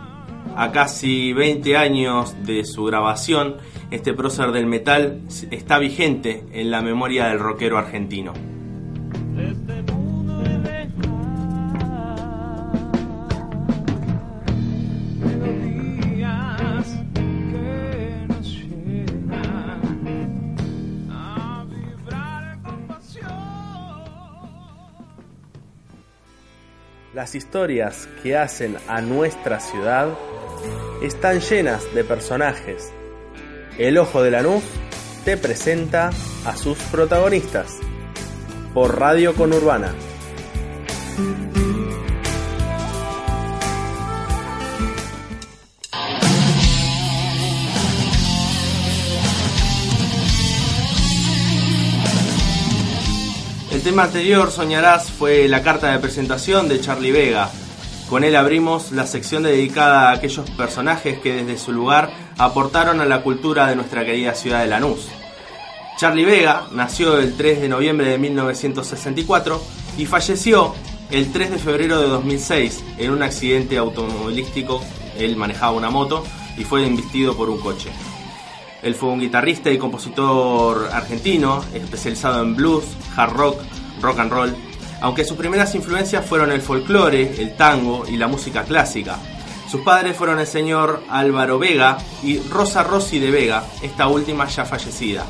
A 0.55 0.71
casi 0.71 1.33
20 1.33 1.75
años 1.75 2.35
de 2.45 2.65
su 2.65 2.83
grabación, 2.83 3.57
este 3.89 4.13
prócer 4.13 4.51
del 4.51 4.67
metal 4.67 5.21
está 5.49 5.79
vigente 5.79 6.45
en 6.51 6.69
la 6.69 6.83
memoria 6.83 7.29
del 7.29 7.39
rockero 7.39 7.79
argentino. 7.79 8.52
Las 27.23 27.35
historias 27.35 28.09
que 28.21 28.35
hacen 28.35 28.75
a 28.89 28.99
nuestra 28.99 29.61
ciudad 29.61 30.09
están 31.01 31.39
llenas 31.39 31.81
de 31.95 32.03
personajes. 32.03 32.91
El 33.77 33.97
Ojo 33.97 34.21
de 34.21 34.29
Lanús 34.29 34.61
te 35.23 35.37
presenta 35.37 36.09
a 36.45 36.57
sus 36.57 36.77
protagonistas 36.91 37.79
por 38.73 38.99
Radio 38.99 39.33
Conurbana. 39.35 39.95
Tema 53.83 54.03
anterior, 54.03 54.49
Soñarás, 54.49 55.11
fue 55.11 55.49
la 55.49 55.61
carta 55.61 55.91
de 55.91 55.99
presentación 55.99 56.69
de 56.69 56.79
Charlie 56.79 57.11
Vega. 57.11 57.49
Con 58.09 58.23
él 58.23 58.37
abrimos 58.37 58.93
la 58.93 59.05
sección 59.05 59.43
dedicada 59.43 60.09
a 60.09 60.13
aquellos 60.13 60.49
personajes 60.51 61.19
que 61.19 61.33
desde 61.33 61.57
su 61.57 61.73
lugar 61.73 62.09
aportaron 62.37 63.01
a 63.01 63.05
la 63.05 63.21
cultura 63.23 63.67
de 63.67 63.75
nuestra 63.75 64.05
querida 64.05 64.35
ciudad 64.35 64.61
de 64.61 64.67
Lanús. 64.67 65.09
Charlie 65.97 66.23
Vega 66.23 66.67
nació 66.71 67.17
el 67.19 67.35
3 67.35 67.59
de 67.59 67.67
noviembre 67.67 68.07
de 68.07 68.17
1964 68.19 69.61
y 69.97 70.05
falleció 70.05 70.73
el 71.11 71.33
3 71.33 71.51
de 71.51 71.57
febrero 71.57 71.99
de 71.99 72.07
2006 72.07 72.83
en 72.99 73.11
un 73.11 73.21
accidente 73.21 73.77
automovilístico. 73.77 74.81
Él 75.17 75.35
manejaba 75.35 75.73
una 75.73 75.89
moto 75.89 76.23
y 76.57 76.63
fue 76.63 76.87
embestido 76.87 77.35
por 77.35 77.49
un 77.49 77.59
coche. 77.59 77.89
Él 78.83 78.95
fue 78.95 79.09
un 79.09 79.19
guitarrista 79.19 79.71
y 79.71 79.77
compositor 79.77 80.89
argentino, 80.91 81.63
especializado 81.73 82.41
en 82.43 82.55
blues, 82.55 82.83
hard 83.15 83.33
rock, 83.33 83.61
rock 84.01 84.19
and 84.19 84.31
roll, 84.31 84.55
aunque 85.01 85.23
sus 85.23 85.37
primeras 85.37 85.73
influencias 85.73 86.25
fueron 86.25 86.51
el 86.51 86.61
folclore, 86.61 87.41
el 87.41 87.55
tango 87.55 88.05
y 88.07 88.17
la 88.17 88.27
música 88.27 88.63
clásica. 88.63 89.17
Sus 89.69 89.81
padres 89.81 90.15
fueron 90.15 90.39
el 90.39 90.47
señor 90.47 91.01
Álvaro 91.09 91.57
Vega 91.57 91.97
y 92.21 92.39
Rosa 92.39 92.83
Rossi 92.83 93.19
de 93.19 93.31
Vega, 93.31 93.63
esta 93.81 94.07
última 94.07 94.47
ya 94.47 94.65
fallecida. 94.65 95.25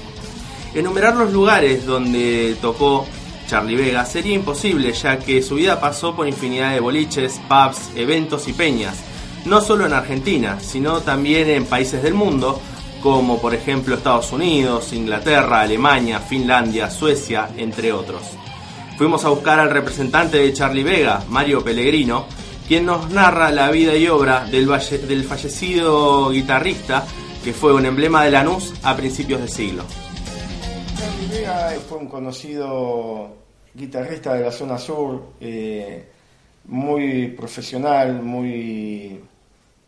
Enumerar 0.73 1.15
los 1.15 1.31
lugares 1.31 1.85
donde 1.85 2.57
tocó 2.59 3.05
Charlie 3.47 3.75
Vega 3.75 4.05
sería 4.05 4.33
imposible, 4.33 4.91
ya 4.93 5.19
que 5.19 5.41
su 5.43 5.55
vida 5.55 5.79
pasó 5.79 6.15
por 6.15 6.27
infinidad 6.27 6.73
de 6.73 6.79
boliches, 6.79 7.39
pubs, 7.47 7.91
eventos 7.95 8.47
y 8.47 8.53
peñas, 8.53 8.97
no 9.45 9.61
solo 9.61 9.85
en 9.85 9.93
Argentina, 9.93 10.59
sino 10.59 11.01
también 11.01 11.49
en 11.49 11.65
países 11.65 12.01
del 12.01 12.13
mundo, 12.13 12.59
como 13.03 13.37
por 13.39 13.53
ejemplo 13.53 13.95
Estados 13.95 14.31
Unidos, 14.31 14.93
Inglaterra, 14.93 15.59
Alemania, 15.59 16.21
Finlandia, 16.21 16.89
Suecia, 16.89 17.49
entre 17.57 17.91
otros. 17.91 18.21
Fuimos 18.97 19.25
a 19.25 19.29
buscar 19.29 19.59
al 19.59 19.69
representante 19.69 20.37
de 20.37 20.53
Charlie 20.53 20.83
Vega, 20.83 21.21
Mario 21.27 21.61
Pellegrino, 21.61 22.25
quien 22.65 22.85
nos 22.85 23.09
narra 23.09 23.51
la 23.51 23.69
vida 23.71 23.93
y 23.97 24.07
obra 24.07 24.45
del, 24.45 24.69
fallecido 25.25 26.29
guitarrista 26.29 27.05
que 27.43 27.51
fue 27.51 27.73
un 27.73 27.85
emblema 27.85 28.23
de 28.23 28.31
Lanús 28.31 28.73
a 28.83 28.95
principios 28.95 29.41
de 29.41 29.49
siglo. 29.49 29.83
Charlie 30.97 31.27
Vega 31.27 31.75
fue 31.89 31.97
un 31.97 32.07
conocido 32.07 33.35
guitarrista 33.73 34.33
de 34.33 34.45
la 34.45 34.51
zona 34.51 34.77
sur, 34.77 35.33
eh, 35.41 36.07
muy 36.65 37.27
profesional, 37.27 38.21
muy 38.21 39.19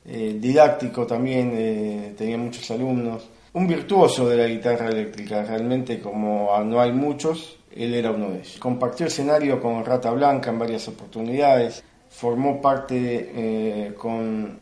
eh, 0.07 0.37
didáctico 0.39 1.07
también, 1.07 1.51
eh, 1.55 2.13
tenía 2.17 2.37
muchos 2.37 2.69
alumnos. 2.69 3.27
Un 3.53 3.67
virtuoso 3.67 4.29
de 4.29 4.37
la 4.37 4.47
guitarra 4.47 4.89
eléctrica, 4.89 5.43
realmente 5.43 5.99
como 5.99 6.51
no 6.63 6.79
hay 6.79 6.91
muchos, 6.91 7.57
él 7.71 7.93
era 7.93 8.11
uno 8.11 8.29
de 8.29 8.39
ellos. 8.39 8.57
Compartió 8.59 9.07
escenario 9.07 9.61
con 9.61 9.83
Rata 9.83 10.11
Blanca 10.11 10.51
en 10.51 10.59
varias 10.59 10.87
oportunidades, 10.87 11.83
formó 12.09 12.61
parte 12.61 13.31
eh, 13.33 13.93
con 13.97 14.59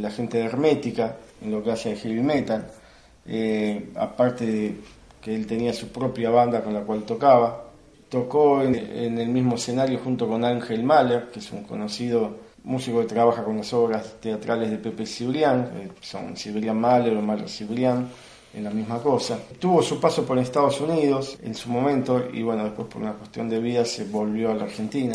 la 0.00 0.10
gente 0.10 0.38
de 0.38 0.44
Hermética 0.44 1.16
en 1.42 1.50
lo 1.52 1.62
que 1.62 1.72
hace 1.72 1.96
heavy 1.96 2.20
metal, 2.20 2.66
aparte 3.94 4.46
de 4.46 4.74
que 5.20 5.34
él 5.34 5.46
tenía 5.46 5.72
su 5.72 5.88
propia 5.88 6.30
banda 6.30 6.62
con 6.62 6.74
la 6.74 6.80
cual 6.80 7.02
tocaba. 7.04 7.64
Tocó 8.08 8.62
en, 8.62 8.74
en 8.74 9.18
el 9.18 9.28
mismo 9.28 9.56
escenario 9.56 10.00
junto 10.02 10.26
con 10.26 10.42
Ángel 10.42 10.82
Mahler, 10.82 11.28
que 11.30 11.40
es 11.40 11.52
un 11.52 11.64
conocido 11.64 12.47
músico 12.64 13.00
que 13.00 13.06
trabaja 13.06 13.44
con 13.44 13.56
las 13.56 13.72
obras 13.72 14.16
teatrales 14.20 14.70
de 14.70 14.78
Pepe 14.78 15.06
Cibrián, 15.06 15.70
eh, 15.76 15.88
son 16.00 16.36
Cibrián 16.36 16.80
Mahler 16.80 17.16
o 17.16 17.22
Mahler 17.22 17.48
Cibrián, 17.48 18.08
en 18.54 18.64
la 18.64 18.70
misma 18.70 18.98
cosa. 19.00 19.38
Tuvo 19.58 19.82
su 19.82 20.00
paso 20.00 20.24
por 20.24 20.38
Estados 20.38 20.80
Unidos 20.80 21.38
en 21.42 21.54
su 21.54 21.68
momento 21.70 22.28
y 22.32 22.42
bueno, 22.42 22.64
después 22.64 22.88
por 22.88 23.02
una 23.02 23.12
cuestión 23.12 23.48
de 23.48 23.60
vida 23.60 23.84
se 23.84 24.04
volvió 24.04 24.50
a 24.50 24.54
la 24.54 24.64
Argentina. 24.64 25.14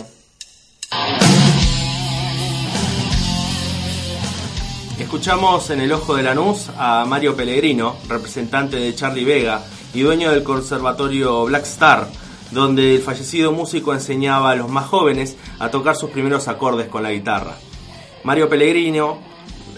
Escuchamos 4.99 5.69
en 5.71 5.81
el 5.81 5.91
Ojo 5.91 6.15
de 6.15 6.23
Lanús 6.23 6.69
a 6.77 7.05
Mario 7.05 7.35
Pellegrino, 7.35 7.95
representante 8.07 8.77
de 8.77 8.95
Charlie 8.95 9.25
Vega 9.25 9.63
y 9.93 10.01
dueño 10.01 10.31
del 10.31 10.43
conservatorio 10.43 11.45
Black 11.45 11.63
Star, 11.63 12.07
donde 12.53 12.95
el 12.95 13.01
fallecido 13.01 13.51
músico 13.51 13.93
enseñaba 13.93 14.51
a 14.51 14.55
los 14.55 14.69
más 14.69 14.85
jóvenes 14.85 15.35
a 15.59 15.69
tocar 15.69 15.95
sus 15.95 16.11
primeros 16.11 16.47
acordes 16.47 16.87
con 16.87 17.03
la 17.03 17.11
guitarra. 17.11 17.57
Mario 18.23 18.47
Pellegrino 18.47 19.17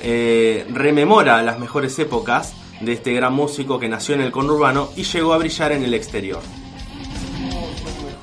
eh, 0.02 0.66
rememora 0.70 1.42
las 1.42 1.58
mejores 1.58 1.98
épocas 2.00 2.54
de 2.82 2.94
este 2.94 3.14
gran 3.14 3.34
músico 3.34 3.80
que 3.80 3.90
nació 3.90 4.16
en 4.16 4.22
el 4.22 4.32
conurbano 4.32 4.90
y 4.96 5.04
llegó 5.04 5.34
a 5.34 5.38
brillar 5.38 5.72
en 5.72 5.84
el 5.84 5.94
exterior. 5.94 6.42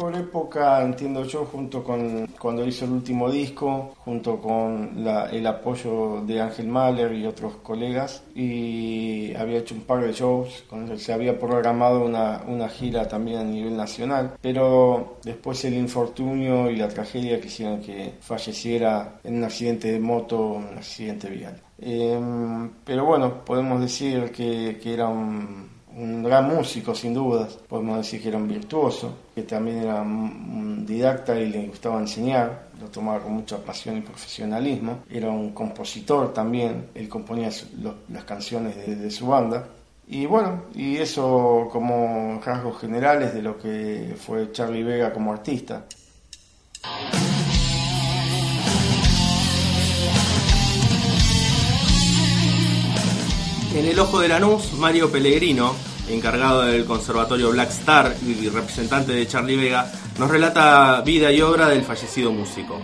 Mejor 0.03 0.21
época, 0.21 0.83
entiendo 0.83 1.23
yo, 1.23 1.45
junto 1.45 1.85
con 1.85 2.27
cuando 2.41 2.67
hizo 2.67 2.85
el 2.87 2.91
último 2.91 3.31
disco, 3.31 3.95
junto 3.99 4.41
con 4.41 5.05
la- 5.05 5.27
el 5.31 5.47
apoyo 5.47 6.23
de 6.27 6.41
Ángel 6.41 6.67
Mahler 6.67 7.13
y 7.15 7.25
otros 7.25 7.55
colegas, 7.63 8.25
y 8.35 9.33
había 9.37 9.59
hecho 9.59 9.77
un 9.77 9.83
par 9.83 10.05
de 10.05 10.13
shows, 10.13 10.65
con 10.69 10.99
se 10.99 11.13
había 11.13 11.39
programado 11.39 12.05
una, 12.05 12.43
una 12.49 12.69
gira 12.69 13.07
también 13.07 13.39
a 13.39 13.45
nivel 13.45 13.77
nacional, 13.77 14.33
pero 14.41 15.19
después 15.23 15.65
el 15.67 15.75
infortunio 15.75 16.69
y 16.69 16.75
la 16.77 16.89
tragedia 16.89 17.41
que 17.41 17.47
hicieron 17.47 17.81
que 17.81 18.15
falleciera 18.21 19.21
en 19.23 19.37
un 19.37 19.45
accidente 19.45 19.93
de 19.93 20.01
moto, 20.01 20.37
un 20.55 20.79
accidente 20.79 21.31
vial. 21.31 21.63
Em, 21.79 22.71
pero 22.85 23.05
bueno, 23.05 23.45
podemos 23.45 23.81
decir 23.81 24.33
que, 24.33 24.81
que 24.83 24.95
era 24.95 25.07
un, 25.09 25.71
un 25.97 26.23
gran 26.23 26.47
músico, 26.49 26.95
sin 26.95 27.15
dudas. 27.15 27.59
Podemos 27.69 27.99
decir 27.99 28.23
que 28.23 28.29
era 28.29 28.39
un 28.39 28.49
virtuoso, 28.49 29.15
que 29.35 29.43
también 29.43 29.79
era 29.79 30.03
un, 30.03 30.85
didacta 30.87 31.39
y 31.39 31.49
le 31.49 31.67
gustaba 31.69 32.01
enseñar, 32.01 32.69
lo 32.81 32.89
tomaba 32.89 33.21
con 33.21 33.33
mucha 33.33 33.59
pasión 33.59 33.99
y 33.99 34.01
profesionalismo. 34.01 35.01
Era 35.11 35.31
un 35.31 35.53
compositor 35.53 36.33
también, 36.33 36.89
él 36.95 37.09
componía 37.09 37.51
las 38.09 38.25
canciones 38.25 38.77
de, 38.77 38.97
de 38.97 39.11
su 39.11 39.27
banda. 39.27 39.67
Y 40.09 40.27
bueno, 40.27 40.65
y 40.75 40.97
eso 40.97 41.69
como 41.71 42.41
rasgos 42.45 42.81
generales 42.81 43.33
de 43.35 43.43
lo 43.43 43.59
que 43.59 44.15
fue 44.19 44.51
Charlie 44.53 44.83
Vega 44.83 45.13
como 45.13 45.33
artista. 45.33 45.85
En 53.75 53.87
el 53.87 53.99
ojo 53.99 54.21
de 54.21 54.29
Lanús, 54.29 54.75
Mario 54.75 55.11
Pellegrino, 55.11 55.75
encargado 56.11 56.63
del 56.63 56.85
Conservatorio 56.85 57.51
Black 57.53 57.71
Star 57.71 58.15
y 58.27 58.49
representante 58.51 59.13
de 59.13 59.27
Charlie 59.27 59.57
Vega, 59.57 59.91
nos 60.19 60.31
relata 60.31 61.01
vida 61.01 61.33
y 61.33 61.41
obra 61.41 61.69
del 61.69 61.83
fallecido 61.83 62.33
músico. 62.33 62.79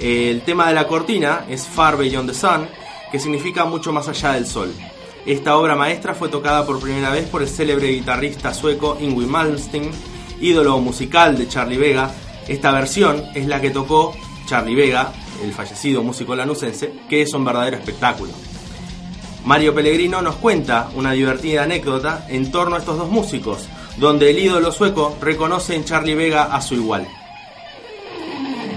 El 0.00 0.40
tema 0.42 0.68
de 0.68 0.74
la 0.74 0.86
cortina 0.86 1.44
es 1.46 1.66
Far 1.66 1.98
Beyond 1.98 2.30
the 2.30 2.34
Sun, 2.34 2.66
que 3.12 3.20
significa 3.20 3.66
mucho 3.66 3.92
más 3.92 4.08
allá 4.08 4.32
del 4.32 4.46
sol. 4.46 4.72
Esta 5.26 5.58
obra 5.58 5.76
maestra 5.76 6.14
fue 6.14 6.30
tocada 6.30 6.64
por 6.64 6.80
primera 6.80 7.10
vez 7.10 7.28
por 7.28 7.42
el 7.42 7.48
célebre 7.48 7.88
guitarrista 7.88 8.54
sueco 8.54 8.96
Ingrid 8.98 9.26
Malmsteen, 9.26 9.90
ídolo 10.40 10.78
musical 10.78 11.36
de 11.36 11.48
Charlie 11.48 11.76
Vega. 11.76 12.10
Esta 12.48 12.72
versión 12.72 13.24
es 13.34 13.46
la 13.46 13.60
que 13.60 13.70
tocó 13.70 14.14
Charlie 14.46 14.74
Vega, 14.74 15.12
el 15.44 15.52
fallecido 15.52 16.02
músico 16.02 16.34
lanusense, 16.34 16.94
que 17.10 17.20
es 17.20 17.34
un 17.34 17.44
verdadero 17.44 17.76
espectáculo. 17.76 18.32
Mario 19.48 19.74
Pellegrino 19.74 20.20
nos 20.20 20.36
cuenta 20.36 20.90
una 20.94 21.12
divertida 21.12 21.62
anécdota 21.62 22.26
en 22.28 22.50
torno 22.50 22.76
a 22.76 22.80
estos 22.80 22.98
dos 22.98 23.08
músicos, 23.08 23.66
donde 23.96 24.28
el 24.28 24.38
ídolo 24.38 24.70
sueco 24.70 25.16
reconoce 25.22 25.74
en 25.74 25.86
Charlie 25.86 26.14
Vega 26.14 26.54
a 26.54 26.60
su 26.60 26.74
igual. 26.74 27.08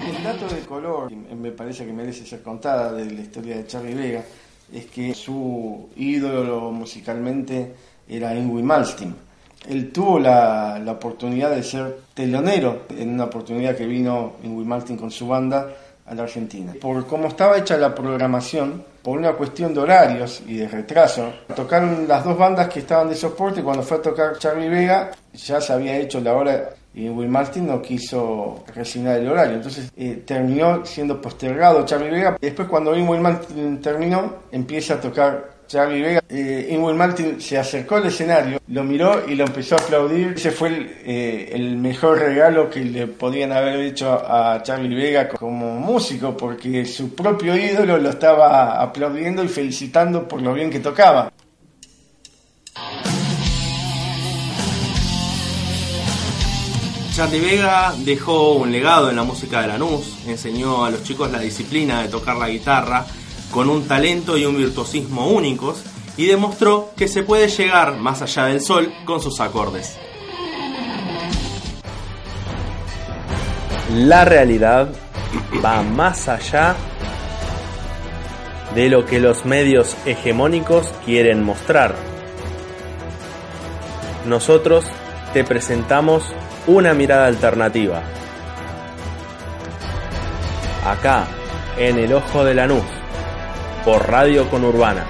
El 0.07 0.23
dato 0.23 0.47
de 0.47 0.61
color, 0.61 1.11
me 1.11 1.51
parece 1.51 1.85
que 1.85 1.91
merece 1.91 2.25
ser 2.25 2.41
contada 2.41 2.93
de 2.93 3.03
la 3.03 3.19
historia 3.19 3.57
de 3.57 3.67
Charlie 3.67 3.95
Vega, 3.95 4.23
es 4.71 4.85
que 4.85 5.13
su 5.13 5.89
ídolo 5.97 6.71
musicalmente 6.71 7.73
era 8.07 8.33
Ingrid 8.33 8.63
Malmsteen. 8.63 9.13
Él 9.67 9.91
tuvo 9.91 10.19
la, 10.19 10.81
oportunidad 10.87 11.51
de 11.51 11.63
ser 11.63 11.97
telonero 12.13 12.83
en 12.97 13.09
una 13.09 13.25
oportunidad 13.25 13.75
que 13.75 13.85
vino 13.85 14.35
Ingrid 14.41 14.67
Malmsteen 14.67 14.97
con 14.97 15.11
su 15.11 15.27
banda 15.27 15.67
a 16.11 16.15
la 16.15 16.23
Argentina. 16.23 16.73
Por 16.79 17.07
cómo 17.07 17.27
estaba 17.29 17.57
hecha 17.57 17.77
la 17.77 17.95
programación, 17.95 18.83
por 19.01 19.17
una 19.17 19.31
cuestión 19.31 19.73
de 19.73 19.79
horarios 19.79 20.43
y 20.45 20.57
de 20.57 20.67
retraso, 20.67 21.31
tocaron 21.55 22.05
las 22.07 22.25
dos 22.25 22.37
bandas 22.37 22.67
que 22.67 22.79
estaban 22.79 23.07
de 23.07 23.15
soporte 23.15 23.63
cuando 23.63 23.81
fue 23.81 23.97
a 23.97 24.01
tocar 24.01 24.37
Charlie 24.37 24.67
Vega 24.67 25.11
ya 25.33 25.61
se 25.61 25.71
había 25.71 25.97
hecho 25.97 26.19
la 26.19 26.33
hora 26.33 26.69
y 26.93 27.07
Will 27.07 27.29
Martin 27.29 27.67
no 27.67 27.81
quiso 27.81 28.65
resignar 28.75 29.19
el 29.19 29.29
horario. 29.29 29.55
Entonces 29.55 29.89
eh, 29.95 30.21
terminó 30.25 30.85
siendo 30.85 31.21
postergado 31.21 31.85
Charlie 31.85 32.11
Vega. 32.11 32.37
Después 32.41 32.67
cuando 32.67 32.91
Will 32.91 33.21
Martin 33.21 33.79
terminó, 33.81 34.33
empieza 34.51 34.95
a 34.95 34.99
tocar 34.99 35.50
Charlie 35.71 36.01
Vega. 36.01 36.21
Eh, 36.27 36.77
Martin 36.93 37.39
se 37.39 37.57
acercó 37.57 37.95
al 37.95 38.05
escenario, 38.07 38.59
lo 38.67 38.83
miró 38.83 39.25
y 39.25 39.35
lo 39.35 39.45
empezó 39.45 39.75
a 39.75 39.77
aplaudir. 39.77 40.33
Ese 40.35 40.51
fue 40.51 40.67
el, 40.67 40.91
eh, 41.05 41.75
mejor 41.77 42.19
regalo 42.19 42.69
que 42.69 42.81
le 42.81 43.07
podían 43.07 43.53
haber 43.53 43.79
hecho 43.79 44.11
a 44.11 44.61
Charlie 44.63 44.93
Vega 44.93 45.29
como 45.29 45.79
músico, 45.79 46.35
porque 46.35 46.85
su 46.85 47.15
propio 47.15 47.55
ídolo 47.55 47.97
lo 47.97 48.09
estaba 48.09 48.81
aplaudiendo 48.81 49.45
y 49.45 49.47
felicitando 49.47 50.27
por 50.27 50.41
lo 50.41 50.53
bien 50.53 50.69
que 50.69 50.81
tocaba. 50.81 51.31
Charlie 57.15 57.39
Vega 57.39 57.93
dejó 57.99 58.53
un 58.53 58.73
legado 58.73 59.09
en 59.09 59.15
la 59.15 59.23
música 59.23 59.61
de 59.61 59.67
Lanús, 59.67 60.19
enseñó 60.27 60.83
a 60.83 60.89
los 60.89 61.03
chicos 61.03 61.31
la 61.31 61.39
disciplina 61.39 62.01
de 62.01 62.09
tocar 62.09 62.35
la 62.35 62.49
guitarra 62.49 63.05
con 63.51 63.69
un 63.69 63.87
talento 63.87 64.37
y 64.37 64.45
un 64.45 64.57
virtuosismo 64.57 65.27
únicos 65.27 65.83
y 66.17 66.25
demostró 66.25 66.91
que 66.95 67.07
se 67.07 67.23
puede 67.23 67.47
llegar 67.47 67.97
más 67.97 68.21
allá 68.21 68.45
del 68.45 68.61
sol 68.61 68.93
con 69.05 69.21
sus 69.21 69.39
acordes. 69.39 69.97
La 73.93 74.23
realidad 74.25 74.89
va 75.63 75.83
más 75.83 76.27
allá 76.29 76.75
de 78.73 78.89
lo 78.89 79.05
que 79.05 79.19
los 79.19 79.45
medios 79.45 79.95
hegemónicos 80.05 80.87
quieren 81.05 81.43
mostrar. 81.43 81.93
Nosotros 84.25 84.85
te 85.33 85.43
presentamos 85.43 86.23
una 86.67 86.93
mirada 86.93 87.25
alternativa. 87.25 88.01
Acá, 90.85 91.27
en 91.77 91.97
el 91.99 92.13
ojo 92.13 92.45
de 92.45 92.53
Lanús, 92.53 93.00
por 93.83 94.07
Radio 94.07 94.47
Conurbana. 94.49 95.05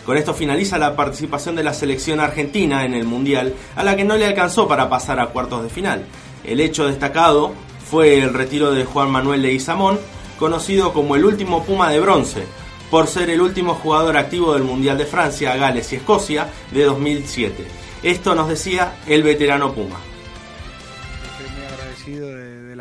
Con 0.06 0.18
esto 0.18 0.34
finaliza 0.34 0.78
la 0.78 0.96
participación 0.96 1.56
de 1.56 1.64
la 1.64 1.74
selección 1.74 2.20
argentina 2.20 2.86
en 2.86 2.94
el 2.94 3.04
Mundial, 3.04 3.54
a 3.76 3.84
la 3.84 3.96
que 3.96 4.06
no 4.06 4.16
le 4.16 4.26
alcanzó 4.26 4.68
para 4.68 4.90
pasar 4.90 5.20
a 5.20 5.28
cuartos 5.28 5.64
de 5.64 5.70
final. 5.70 6.06
El 6.44 6.60
hecho 6.62 6.88
destacado 6.88 7.54
fue 7.90 8.18
el 8.18 8.34
retiro 8.34 8.72
de 8.72 8.86
Juan 8.86 9.12
Manuel 9.12 9.42
Leguizamón, 9.42 10.00
conocido 10.40 10.94
como 10.94 11.16
el 11.16 11.26
último 11.26 11.64
Puma 11.64 11.92
de 11.92 12.00
bronce, 12.00 12.46
por 12.90 13.08
ser 13.08 13.30
el 13.30 13.42
último 13.42 13.76
jugador 13.76 14.18
activo 14.18 14.54
del 14.54 14.64
Mundial 14.64 14.98
de 14.98 15.06
Francia, 15.06 15.56
Gales 15.56 15.92
y 15.92 15.98
Escocia 15.98 16.50
de 16.72 16.86
2007. 16.86 17.66
Esto 18.04 18.34
nos 18.36 18.48
decía 18.50 18.96
el 19.06 19.22
veterano 19.22 19.74
Puma. 19.74 20.11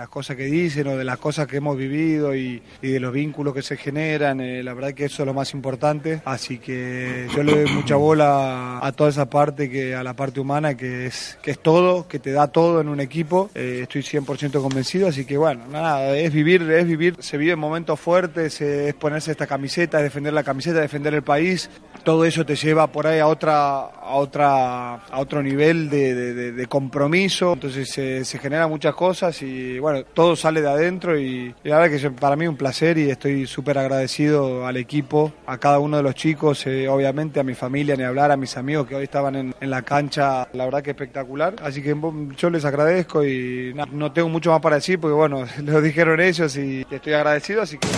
Las 0.00 0.08
cosas 0.08 0.36
que 0.36 0.44
dicen 0.44 0.86
o 0.88 0.96
de 0.96 1.04
las 1.04 1.18
cosas 1.18 1.46
que 1.46 1.58
hemos 1.58 1.76
vivido 1.76 2.34
y, 2.34 2.62
y 2.80 2.88
de 2.88 3.00
los 3.00 3.12
vínculos 3.12 3.52
que 3.54 3.62
se 3.62 3.76
generan. 3.76 4.40
eh, 4.40 4.62
la 4.62 4.72
verdad 4.74 4.94
que 4.94 5.04
eso 5.04 5.22
es 5.22 5.26
lo 5.26 5.34
más 5.34 5.52
importante. 5.52 6.22
Así 6.24 6.58
que 6.58 7.26
yo 7.36 7.42
le 7.42 7.62
doy 7.64 7.70
mucha 7.74 7.96
bola 7.96 8.78
a 8.82 8.92
toda 8.92 9.10
esa 9.10 9.28
parte, 9.28 9.68
que 9.70 9.94
a 9.94 10.02
la 10.02 10.14
parte 10.14 10.40
humana, 10.40 10.74
que 10.76 11.06
es, 11.06 11.38
que 11.42 11.50
es 11.50 11.58
todo, 11.58 12.08
que 12.08 12.18
te 12.18 12.32
da 12.32 12.48
todo 12.48 12.80
en 12.80 12.88
un 12.88 12.98
equipo. 13.00 13.50
Eh, 13.54 13.80
estoy 13.82 14.00
100% 14.02 14.60
convencido, 14.62 15.08
así 15.08 15.24
que 15.26 15.36
bueno, 15.36 15.64
nada, 15.70 16.16
es 16.16 16.32
vivir, 16.32 16.62
es 16.62 16.86
vivir, 16.86 17.16
se 17.20 17.36
vive 17.36 17.52
en 17.52 17.58
momentos 17.58 18.00
fuertes, 18.00 18.60
eh, 18.62 18.88
es 18.88 18.94
ponerse 18.94 19.30
esta 19.32 19.46
camiseta, 19.46 19.98
es 19.98 20.04
defender 20.04 20.32
la 20.32 20.42
camiseta, 20.42 20.80
defender 20.80 21.12
el 21.14 21.22
país. 21.22 21.68
Todo 22.04 22.24
eso 22.24 22.46
te 22.46 22.56
lleva 22.56 22.86
por 22.86 23.06
ahí 23.06 23.18
a 23.18 23.26
otra, 23.26 23.80
a 23.80 24.14
otra, 24.14 24.94
a 24.94 25.20
otro 25.20 25.42
nivel 25.42 25.90
de, 25.90 26.14
de- 26.14 26.34
de- 26.34 26.52
de 26.52 26.66
compromiso. 26.66 27.52
Entonces 27.52 27.90
se, 27.90 28.24
se 28.24 28.38
generan 28.38 28.70
muchas 28.70 28.94
cosas 28.94 29.40
y 29.42 29.78
bueno, 29.78 29.89
todo 30.14 30.37
sale 30.37 30.61
de 30.61 30.68
adentro 30.68 31.18
y, 31.18 31.55
la 31.64 31.79
verdad 31.79 31.98
que 31.98 32.11
para 32.11 32.37
mí 32.37 32.46
un 32.46 32.57
placer 32.57 32.98
y 32.98 33.11
estoy 33.11 33.46
súper 33.46 33.79
agradecido 33.79 34.66
al 34.66 34.76
equipo, 34.76 35.33
a 35.46 35.59
cada 35.59 35.79
uno 35.79 35.96
de 35.96 36.03
los 36.03 36.14
chicos, 36.14 36.66
eh, 36.66 36.88
obviamente 36.88 37.40
a 37.40 37.44
mi 37.44 37.55
familia, 37.55 37.96
ni 37.96 38.05
hablar, 38.05 38.31
a 38.31 38.37
mis 38.37 38.57
amigos 38.57 38.87
que 38.87 38.94
hoy 38.94 39.05
estaban 39.05 39.37
en, 39.37 39.55
la 39.61 39.83
cancha, 39.83 40.48
la 40.53 40.64
verdad 40.64 40.83
que 40.83 40.90
espectacular. 40.90 41.55
Así 41.62 41.83
que 41.83 41.96
yo 42.37 42.50
les 42.50 42.64
agradezco 42.64 43.24
y 43.24 43.74
no 43.92 44.12
tengo 44.12 44.29
mucho 44.29 44.50
más 44.50 44.61
para 44.61 44.76
decir 44.76 44.98
porque 44.98 45.14
bueno, 45.14 45.44
lo 45.64 45.81
dijeron 45.81 46.20
ellos 46.20 46.57
y 46.57 46.87
estoy 46.90 47.12
agradecido, 47.12 47.62
así 47.62 47.79
que... 47.79 47.88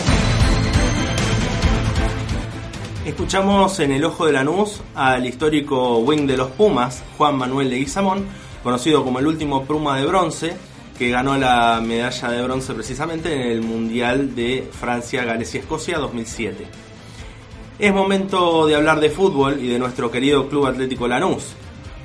Escuchamos 3.04 3.80
en 3.80 3.90
el 3.90 4.04
ojo 4.04 4.26
de 4.26 4.32
Lanús 4.32 4.80
al 4.94 5.26
histórico 5.26 5.98
wing 5.98 6.24
de 6.24 6.36
los 6.36 6.52
Pumas, 6.52 7.02
Juan 7.18 7.36
Manuel 7.36 7.68
Leguizamón, 7.68 8.26
conocido 8.62 9.02
como 9.02 9.18
el 9.18 9.26
último 9.26 9.64
Puma 9.64 9.98
de 9.98 10.06
bronce, 10.06 10.56
que 11.02 11.10
ganó 11.10 11.36
la 11.36 11.80
medalla 11.84 12.30
de 12.30 12.42
bronce 12.44 12.74
precisamente 12.74 13.32
en 13.32 13.40
el 13.40 13.60
Mundial 13.60 14.36
de 14.36 14.70
Francia, 14.70 15.24
Gales 15.24 15.52
y 15.52 15.58
Escocia 15.58 15.98
2007. 15.98 16.64
Es 17.80 17.92
momento 17.92 18.68
de 18.68 18.76
hablar 18.76 19.00
de 19.00 19.10
fútbol 19.10 19.58
y 19.60 19.66
de 19.66 19.80
nuestro 19.80 20.12
querido 20.12 20.48
Club 20.48 20.66
Atlético 20.66 21.08
Lanús. 21.08 21.54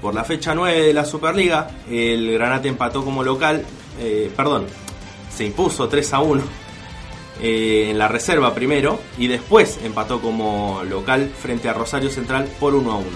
Por 0.01 0.15
la 0.15 0.23
fecha 0.23 0.55
9 0.55 0.81
de 0.81 0.93
la 0.95 1.05
Superliga, 1.05 1.69
el 1.87 2.33
Granate 2.33 2.69
empató 2.69 3.05
como 3.05 3.23
local, 3.23 3.63
eh, 3.99 4.31
perdón, 4.35 4.65
se 5.29 5.45
impuso 5.45 5.87
3 5.87 6.13
a 6.13 6.19
1 6.21 6.41
eh, 7.39 7.89
en 7.91 7.99
la 7.99 8.07
reserva 8.07 8.55
primero 8.55 8.99
y 9.19 9.27
después 9.27 9.77
empató 9.83 10.21
como 10.21 10.81
local 10.89 11.29
frente 11.39 11.69
a 11.69 11.73
Rosario 11.73 12.09
Central 12.09 12.49
por 12.59 12.73
1 12.73 12.91
a 12.91 12.95
1. 12.95 13.07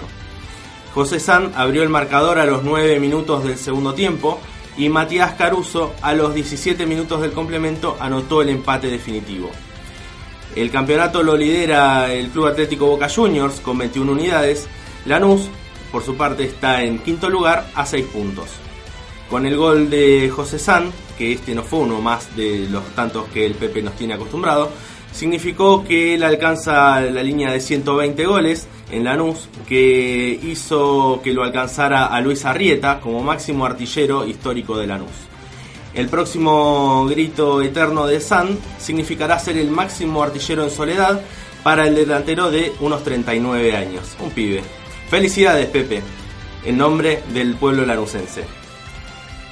José 0.94 1.18
San 1.18 1.50
abrió 1.56 1.82
el 1.82 1.88
marcador 1.88 2.38
a 2.38 2.46
los 2.46 2.62
9 2.62 3.00
minutos 3.00 3.42
del 3.42 3.58
segundo 3.58 3.94
tiempo 3.94 4.38
y 4.76 4.88
Matías 4.88 5.34
Caruso 5.34 5.94
a 6.02 6.14
los 6.14 6.34
17 6.34 6.86
minutos 6.86 7.20
del 7.20 7.32
complemento 7.32 7.96
anotó 8.00 8.42
el 8.42 8.48
empate 8.48 8.88
definitivo. 8.88 9.50
El 10.54 10.70
campeonato 10.70 11.22
lo 11.22 11.36
lidera 11.36 12.12
el 12.12 12.28
Club 12.28 12.46
Atlético 12.46 12.86
Boca 12.86 13.08
Juniors 13.08 13.60
con 13.60 13.78
21 13.78 14.12
unidades. 14.12 14.66
Lanús, 15.06 15.48
por 15.90 16.02
su 16.02 16.16
parte, 16.16 16.44
está 16.44 16.82
en 16.82 16.98
quinto 16.98 17.30
lugar 17.30 17.70
a 17.74 17.86
6 17.86 18.06
puntos. 18.06 18.50
Con 19.30 19.46
el 19.46 19.56
gol 19.56 19.88
de 19.88 20.30
José 20.30 20.58
San, 20.58 20.92
que 21.16 21.32
este 21.32 21.54
no 21.54 21.62
fue 21.62 21.80
uno 21.80 22.02
más 22.02 22.36
de 22.36 22.68
los 22.70 22.84
tantos 22.94 23.28
que 23.28 23.46
el 23.46 23.54
Pepe 23.54 23.80
nos 23.80 23.94
tiene 23.94 24.14
acostumbrado, 24.14 24.70
significó 25.12 25.84
que 25.84 26.14
él 26.14 26.22
alcanza 26.22 27.00
la 27.00 27.22
línea 27.22 27.52
de 27.52 27.60
120 27.60 28.24
goles 28.26 28.66
en 28.90 29.04
Lanús, 29.04 29.48
que 29.66 30.38
hizo 30.42 31.20
que 31.22 31.32
lo 31.32 31.44
alcanzara 31.44 32.06
a 32.06 32.20
Luis 32.20 32.44
Arrieta 32.44 33.00
como 33.00 33.22
máximo 33.22 33.64
artillero 33.64 34.26
histórico 34.26 34.76
de 34.76 34.86
Lanús. 34.86 35.10
El 35.94 36.08
próximo 36.08 37.06
grito 37.06 37.60
eterno 37.60 38.06
de 38.06 38.20
San 38.20 38.58
significará 38.78 39.38
ser 39.38 39.58
el 39.58 39.70
máximo 39.70 40.22
artillero 40.22 40.64
en 40.64 40.70
soledad 40.70 41.20
para 41.62 41.86
el 41.86 41.94
delantero 41.94 42.50
de 42.50 42.72
unos 42.80 43.04
39 43.04 43.76
años, 43.76 44.16
un 44.20 44.30
pibe. 44.30 44.62
Felicidades 45.10 45.66
Pepe, 45.66 46.02
en 46.64 46.78
nombre 46.78 47.22
del 47.34 47.56
pueblo 47.56 47.84
lanusense. 47.84 48.44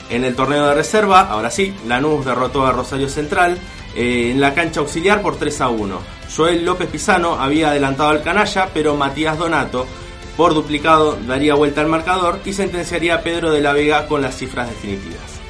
En 0.09 0.25
el 0.25 0.35
torneo 0.35 0.67
de 0.67 0.75
reserva, 0.75 1.21
ahora 1.21 1.51
sí, 1.51 1.73
Lanús 1.87 2.25
derrotó 2.25 2.67
a 2.67 2.73
Rosario 2.73 3.09
Central 3.09 3.59
eh, 3.95 4.31
en 4.33 4.41
la 4.41 4.55
cancha 4.55 4.81
auxiliar 4.81 5.23
por 5.23 5.37
3 5.37 5.61
a 5.61 5.69
1. 5.69 5.99
Joel 6.37 6.65
López 6.65 6.89
Pisano 6.89 7.35
había 7.35 7.71
adelantado 7.71 8.11
al 8.11 8.23
canalla, 8.23 8.69
pero 8.73 8.97
Matías 8.97 9.39
Donato, 9.39 9.87
por 10.37 10.55
duplicado, 10.55 11.19
daría 11.27 11.55
vuelta 11.55 11.81
al 11.81 11.89
marcador 11.89 12.41
y 12.45 12.53
sentenciaría 12.53 13.17
a 13.17 13.21
Pedro 13.23 13.51
de 13.51 13.61
la 13.61 13.73
Vega 13.73 14.07
con 14.07 14.23
las 14.23 14.37
cifras 14.37 14.69
definitivas. 14.69 15.41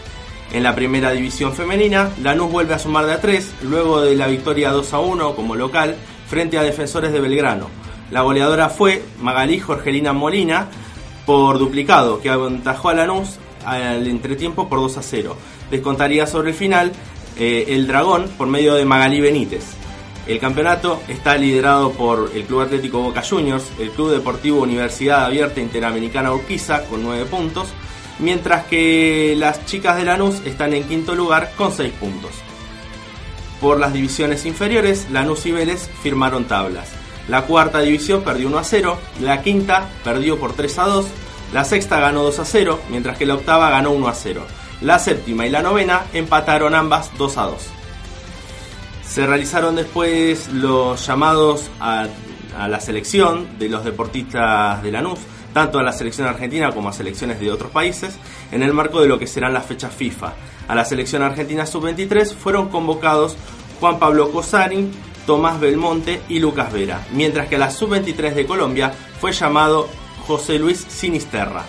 En 0.53 0.65
la 0.65 0.75
primera 0.75 1.13
división 1.13 1.53
femenina, 1.53 2.11
Lanús 2.23 2.51
vuelve 2.51 2.75
a 2.75 2.79
sumar 2.79 3.07
de 3.07 3.13
a 3.13 3.21
3, 3.21 3.55
luego 3.63 4.01
de 4.01 4.17
la 4.17 4.27
victoria 4.27 4.73
2 4.73 4.93
a 4.95 4.99
1 4.99 5.35
como 5.37 5.55
local 5.55 5.95
frente 6.29 6.59
a 6.59 6.63
Defensores 6.63 7.13
de 7.13 7.21
Belgrano. 7.21 7.69
La 8.11 8.23
goleadora 8.23 8.69
fue 8.69 9.05
Magalí 9.21 9.61
Jorgelina 9.61 10.13
Molina 10.13 10.67
por 11.25 11.61
duplicado, 11.61 12.21
que 12.21 12.31
aventajó 12.31 12.89
a 12.89 12.95
Lanús 12.95 13.39
al 13.65 14.07
entretiempo 14.09 14.69
por 14.69 14.81
2 14.81 14.97
a 14.97 15.03
0. 15.03 15.37
Descontaría 15.71 16.27
sobre 16.27 16.51
el 16.51 16.57
final 16.57 16.93
eh, 17.41 17.75
el 17.75 17.87
Dragón 17.87 18.29
por 18.37 18.49
medio 18.49 18.75
de 18.75 18.85
Magalí 18.85 19.21
Benítez. 19.21 19.65
El 20.27 20.39
campeonato 20.39 21.03
está 21.09 21.37
liderado 21.39 21.93
por 21.93 22.31
el 22.35 22.45
Club 22.45 22.61
Atlético 22.61 23.01
Boca 23.01 23.23
Juniors, 23.29 23.65
el 23.81 23.91
Club 23.91 24.11
Deportivo 24.11 24.61
Universidad 24.61 25.25
Abierta 25.25 25.61
Interamericana 25.61 26.35
Urquiza 26.35 26.85
con 26.85 27.03
9 27.03 27.25
puntos, 27.25 27.69
mientras 28.19 28.67
que 28.67 29.35
las 29.39 29.65
chicas 29.65 29.97
de 29.97 30.05
Lanús 30.05 30.43
están 30.45 30.75
en 30.75 30.85
quinto 30.85 31.15
lugar 31.15 31.53
con 31.57 31.73
6 31.73 31.93
puntos. 31.95 32.33
Por 33.59 33.81
las 33.81 33.95
divisiones 33.95 34.45
inferiores, 34.45 35.09
Lanús 35.11 35.47
y 35.47 35.53
Vélez 35.53 35.89
firmaron 36.03 36.45
tablas. 36.45 36.91
La 37.27 37.43
cuarta 37.43 37.81
división 37.81 38.23
perdió 38.23 38.49
1 38.49 38.59
a 38.59 38.65
0, 38.65 38.99
la 39.23 39.43
quinta 39.43 39.89
perdió 40.05 40.39
por 40.39 40.53
3 40.53 40.79
a 40.79 40.85
2, 40.85 41.07
la 41.55 41.65
sexta 41.65 42.01
ganó 42.01 42.23
2 42.23 42.39
a 42.39 42.45
0, 42.45 42.81
mientras 42.91 43.17
que 43.17 43.25
la 43.25 43.35
octava 43.35 43.71
ganó 43.71 43.93
1 43.93 44.09
a 44.09 44.15
0. 44.15 44.47
La 44.81 44.99
séptima 44.99 45.47
y 45.47 45.51
la 45.51 45.61
novena 45.61 46.07
empataron 46.15 46.75
ambas 46.75 47.11
2 47.19 47.37
a 47.37 47.43
2. 47.43 47.67
Se 49.07 49.27
realizaron 49.27 49.77
después 49.77 50.49
los 50.49 51.07
llamados 51.07 51.71
a, 51.81 52.07
la 52.67 52.81
selección 52.81 53.59
de 53.59 53.69
los 53.69 53.85
deportistas 53.85 54.83
de 54.83 54.91
Lanús, 54.91 55.19
tanto 55.53 55.79
a 55.79 55.83
la 55.83 55.93
selección 55.93 56.29
argentina 56.29 56.73
como 56.73 56.89
a 56.89 56.93
selecciones 56.95 57.41
de 57.41 57.51
otros 57.51 57.71
países, 57.71 58.17
en 58.53 58.63
el 58.63 58.73
marco 58.73 59.03
de 59.03 59.09
lo 59.09 59.19
que 59.19 59.27
serán 59.27 59.53
las 59.53 59.67
fechas 59.67 59.95
FIFA. 59.95 60.33
A 60.67 60.75
la 60.75 60.85
selección 60.87 61.23
argentina 61.23 61.67
sub-23 61.67 62.35
fueron 62.35 62.69
convocados 62.69 63.37
Juan 63.81 63.99
Pablo 63.99 64.33
Cosari, 64.33 64.91
Tomás 65.27 65.61
Belmonte 65.61 66.23
y 66.29 66.39
Lucas 66.39 66.73
Vera, 66.73 67.07
mientras 67.13 67.49
que 67.49 67.57
a 67.57 67.59
la 67.59 67.71
sub-23 67.71 68.33
de 68.33 68.47
Colombia 68.47 68.93
fue 69.21 69.33
llamado 69.33 69.89
José 70.27 70.59
Luis 70.59 70.87
Sinisterra. 70.89 71.65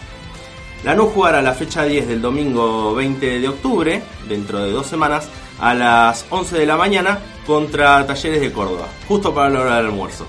Lanús 0.83 1.11
jugará 1.13 1.41
la 1.41 1.53
fecha 1.53 1.83
10 1.83 2.07
del 2.07 2.21
domingo 2.21 2.95
20 2.95 3.39
de 3.39 3.47
octubre, 3.47 4.01
dentro 4.27 4.63
de 4.63 4.71
dos 4.71 4.87
semanas, 4.87 5.29
a 5.59 5.75
las 5.75 6.25
11 6.29 6.57
de 6.57 6.65
la 6.65 6.75
mañana 6.75 7.19
contra 7.45 8.05
Talleres 8.07 8.41
de 8.41 8.51
Córdoba, 8.51 8.87
justo 9.07 9.33
para 9.33 9.49
la 9.49 9.61
hora 9.61 9.77
del 9.77 9.87
almuerzo. 9.87 10.25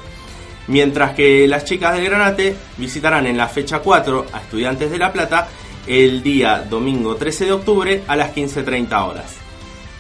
Mientras 0.67 1.15
que 1.15 1.49
las 1.49 1.65
chicas 1.65 1.95
del 1.95 2.05
Granate 2.05 2.55
visitarán 2.77 3.27
en 3.27 3.39
la 3.39 3.49
fecha 3.49 3.79
4 3.79 4.27
a 4.33 4.41
Estudiantes 4.41 4.91
de 4.91 4.99
La 4.99 5.13
Plata 5.13 5.49
el 5.87 6.23
día 6.23 6.65
domingo 6.69 7.17
13 7.17 7.47
de 7.47 7.53
octubre 7.53 8.05
a 8.07 8.15
las 8.15 8.35
15.30 8.35 9.09
horas. 9.09 9.37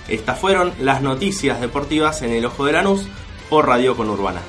Estas 0.07 0.39
fueron 0.39 0.73
las 0.81 1.01
noticias 1.01 1.61
deportivas 1.61 2.23
en 2.23 2.33
el 2.33 2.45
Ojo 2.45 2.67
de 2.67 2.73
Lanús 2.73 3.07
por 3.49 3.67
Radio 3.67 3.97
Conurbana. 3.97 4.41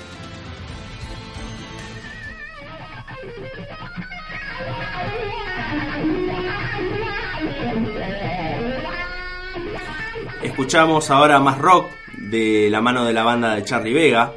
Escuchamos 10.42 11.10
ahora 11.10 11.40
más 11.40 11.58
rock 11.58 11.88
de 12.18 12.70
la 12.70 12.82
mano 12.82 13.06
de 13.06 13.14
la 13.14 13.24
banda 13.24 13.56
de 13.56 13.64
Charlie 13.64 13.94
Vega 13.94 14.34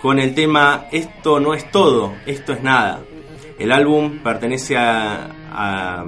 con 0.00 0.18
el 0.18 0.34
tema 0.34 0.86
Esto 0.92 1.40
no 1.40 1.54
es 1.54 1.70
todo, 1.70 2.14
esto 2.26 2.52
es 2.52 2.62
nada. 2.62 3.00
El 3.58 3.72
álbum 3.72 4.18
pertenece 4.22 4.76
a, 4.76 6.04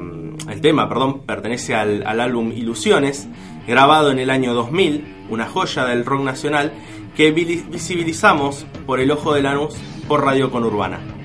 tema, 0.61 0.89
perdón, 0.89 1.21
pertenece 1.21 1.75
al, 1.75 2.21
álbum 2.21 2.53
Ilusiones, 2.53 3.29
grabado 3.67 4.11
en 4.11 4.19
el 4.19 4.31
año 4.31 4.55
2000, 4.55 5.27
una 5.31 5.47
joya 5.47 5.85
del 5.85 6.05
rock 6.05 6.23
nacional 6.23 6.73
que 7.17 7.31
visibilizamos 7.31 8.67
por 8.87 9.01
el 9.01 9.11
ojo 9.11 9.35
de 9.35 9.43
Lanús 9.43 9.75
por 10.07 10.25
Radio 10.25 10.51
Conurbana. 10.51 11.18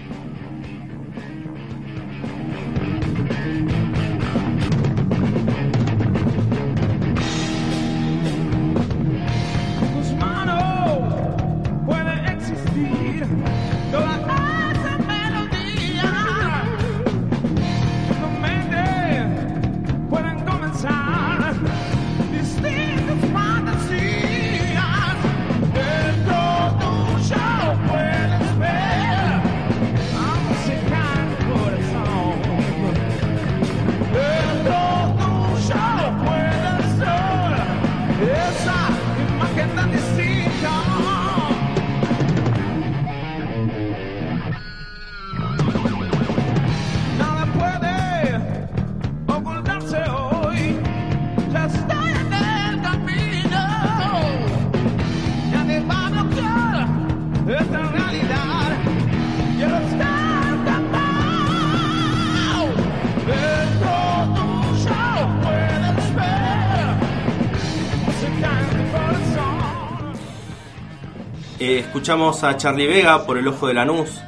Escuchamos 72.04 72.44
a 72.44 72.58
Charlie 72.58 72.86
Vega 72.86 73.26
por 73.26 73.38
El 73.38 73.48
Ojo 73.48 73.68
de 73.68 73.76
Lanús. 73.76 74.20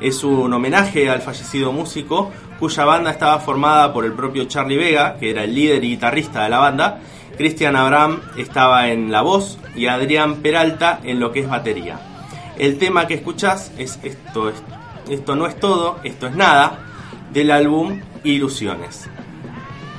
Es 0.00 0.22
un 0.22 0.52
homenaje 0.52 1.10
al 1.10 1.22
fallecido 1.22 1.72
músico 1.72 2.30
cuya 2.60 2.84
banda 2.84 3.10
estaba 3.10 3.40
formada 3.40 3.92
por 3.92 4.04
el 4.04 4.12
propio 4.12 4.44
Charlie 4.44 4.76
Vega, 4.76 5.16
que 5.18 5.30
era 5.30 5.42
el 5.42 5.52
líder 5.52 5.82
y 5.82 5.88
guitarrista 5.88 6.44
de 6.44 6.50
la 6.50 6.58
banda. 6.58 7.00
Cristian 7.36 7.74
Abraham 7.74 8.20
estaba 8.36 8.90
en 8.90 9.10
la 9.10 9.22
voz 9.22 9.58
y 9.74 9.88
Adrián 9.88 10.36
Peralta 10.36 11.00
en 11.02 11.18
lo 11.18 11.32
que 11.32 11.40
es 11.40 11.48
batería. 11.48 11.98
El 12.58 12.78
tema 12.78 13.08
que 13.08 13.14
escuchás 13.14 13.72
es 13.76 13.98
esto, 14.04 14.48
es- 14.48 14.62
esto 15.10 15.34
no 15.34 15.48
es 15.48 15.58
todo, 15.58 15.98
esto 16.04 16.28
es 16.28 16.36
nada, 16.36 16.78
del 17.32 17.50
álbum 17.50 18.02
Ilusiones. 18.22 19.10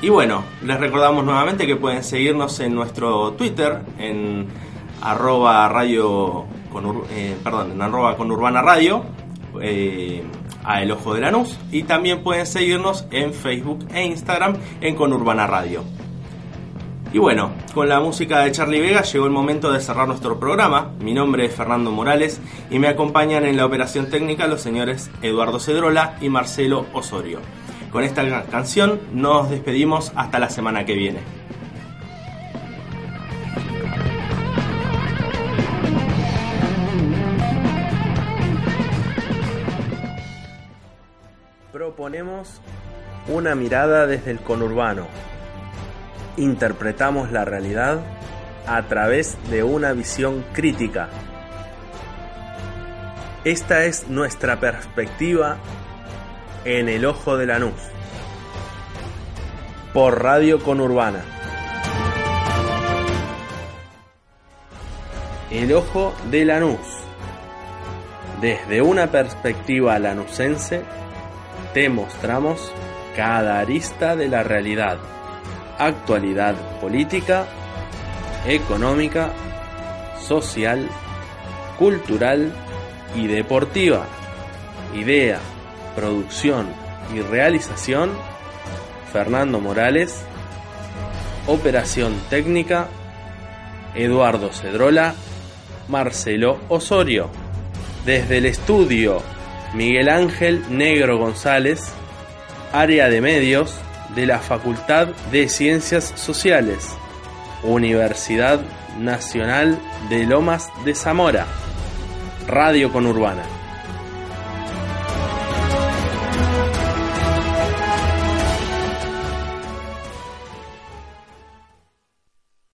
Y 0.01 0.07
bueno, 0.07 0.45
les 0.63 0.79
recordamos 0.79 1.25
nuevamente 1.25 1.67
que 1.67 1.75
pueden 1.75 2.05
seguirnos 2.05 2.57
en 2.61 2.73
nuestro 2.73 3.33
Twitter, 3.33 3.81
en 3.99 4.47
arroba 5.01 5.67
radio 5.67 6.45
con 6.71 7.03
eh, 7.11 7.35
perdón, 7.43 7.71
en 7.71 7.81
arroba 7.81 8.15
Urbana 8.19 8.61
Radio, 8.61 9.03
eh, 9.61 10.23
a 10.63 10.81
El 10.81 10.91
Ojo 10.91 11.13
de 11.13 11.21
Lanús, 11.21 11.57
y 11.71 11.83
también 11.83 12.23
pueden 12.23 12.45
seguirnos 12.45 13.05
en 13.11 13.33
Facebook 13.33 13.87
e 13.93 14.05
Instagram 14.05 14.55
en 14.81 14.95
Con 14.95 15.13
Urbana 15.13 15.47
Radio. 15.47 15.83
Y 17.13 17.19
bueno, 17.19 17.51
con 17.73 17.87
la 17.87 18.01
música 18.01 18.39
de 18.39 18.51
Charlie 18.51 18.81
Vega 18.81 19.01
llegó 19.01 19.25
el 19.25 19.31
momento 19.31 19.71
de 19.71 19.79
cerrar 19.79 20.07
nuestro 20.09 20.39
programa. 20.39 20.91
Mi 20.99 21.13
nombre 21.13 21.45
es 21.45 21.55
Fernando 21.55 21.89
Morales 21.89 22.41
y 22.69 22.79
me 22.79 22.89
acompañan 22.89 23.45
en 23.45 23.55
la 23.55 23.65
operación 23.65 24.09
técnica 24.09 24.45
los 24.45 24.59
señores 24.61 25.09
Eduardo 25.21 25.59
Cedrola 25.59 26.17
y 26.19 26.27
Marcelo 26.27 26.85
Osorio. 26.91 27.39
Con 27.93 28.03
esta 28.03 28.27
ca- 28.27 28.43
canción 28.51 28.99
nos 29.13 29.49
despedimos 29.49 30.11
hasta 30.15 30.37
la 30.37 30.49
semana 30.49 30.85
que 30.85 30.95
viene. 30.95 31.19
Proponemos 42.07 42.61
una 43.27 43.53
mirada 43.53 44.07
desde 44.07 44.31
el 44.31 44.39
conurbano. 44.39 45.07
Interpretamos 46.37 47.33
la 47.33 47.43
realidad 47.43 47.99
a 48.65 48.81
través 48.83 49.37
de 49.49 49.63
una 49.63 49.91
visión 49.91 50.45
crítica. 50.53 51.09
Esta 53.43 53.83
es 53.83 54.07
nuestra 54.07 54.57
perspectiva 54.57 55.57
en 56.63 56.87
el 56.87 57.05
ojo 57.05 57.35
de 57.35 57.47
Lanús. 57.47 57.73
Por 59.93 60.23
Radio 60.23 60.63
Conurbana. 60.63 61.19
El 65.51 65.73
ojo 65.73 66.13
de 66.31 66.45
Lanús. 66.45 66.87
Desde 68.39 68.81
una 68.81 69.07
perspectiva 69.07 69.99
lanusense, 69.99 70.85
te 71.77 71.89
mostramos 71.89 72.71
cada 73.15 73.59
arista 73.59 74.15
de 74.15 74.27
la 74.27 74.41
realidad, 74.41 74.97
actualidad 75.77 76.55
política, 76.81 77.45
económica, 78.47 79.31
social, 80.19 80.89
cultural 81.77 82.51
y 83.15 83.27
deportiva. 83.27 84.07
Idea, 84.95 85.37
producción 85.95 86.65
y 87.15 87.19
realización, 87.19 88.09
Fernando 89.13 89.59
Morales. 89.59 90.25
Operación 91.45 92.15
técnica, 92.31 92.87
Eduardo 93.93 94.51
Cedrola, 94.51 95.13
Marcelo 95.89 96.59
Osorio. 96.69 97.29
Desde 98.03 98.39
el 98.39 98.47
estudio, 98.47 99.21
Miguel 99.73 100.09
Ángel 100.09 100.63
Negro 100.69 101.17
González, 101.17 101.91
área 102.73 103.09
de 103.09 103.21
medios 103.21 103.79
de 104.15 104.25
la 104.25 104.39
Facultad 104.39 105.09
de 105.31 105.49
Ciencias 105.49 106.13
Sociales, 106.15 106.89
Universidad 107.63 108.61
Nacional 108.99 109.77
de 110.09 110.25
Lomas 110.25 110.69
de 110.85 110.95
Zamora, 110.95 111.45
Radio 112.47 112.91
Conurbana. 112.91 113.56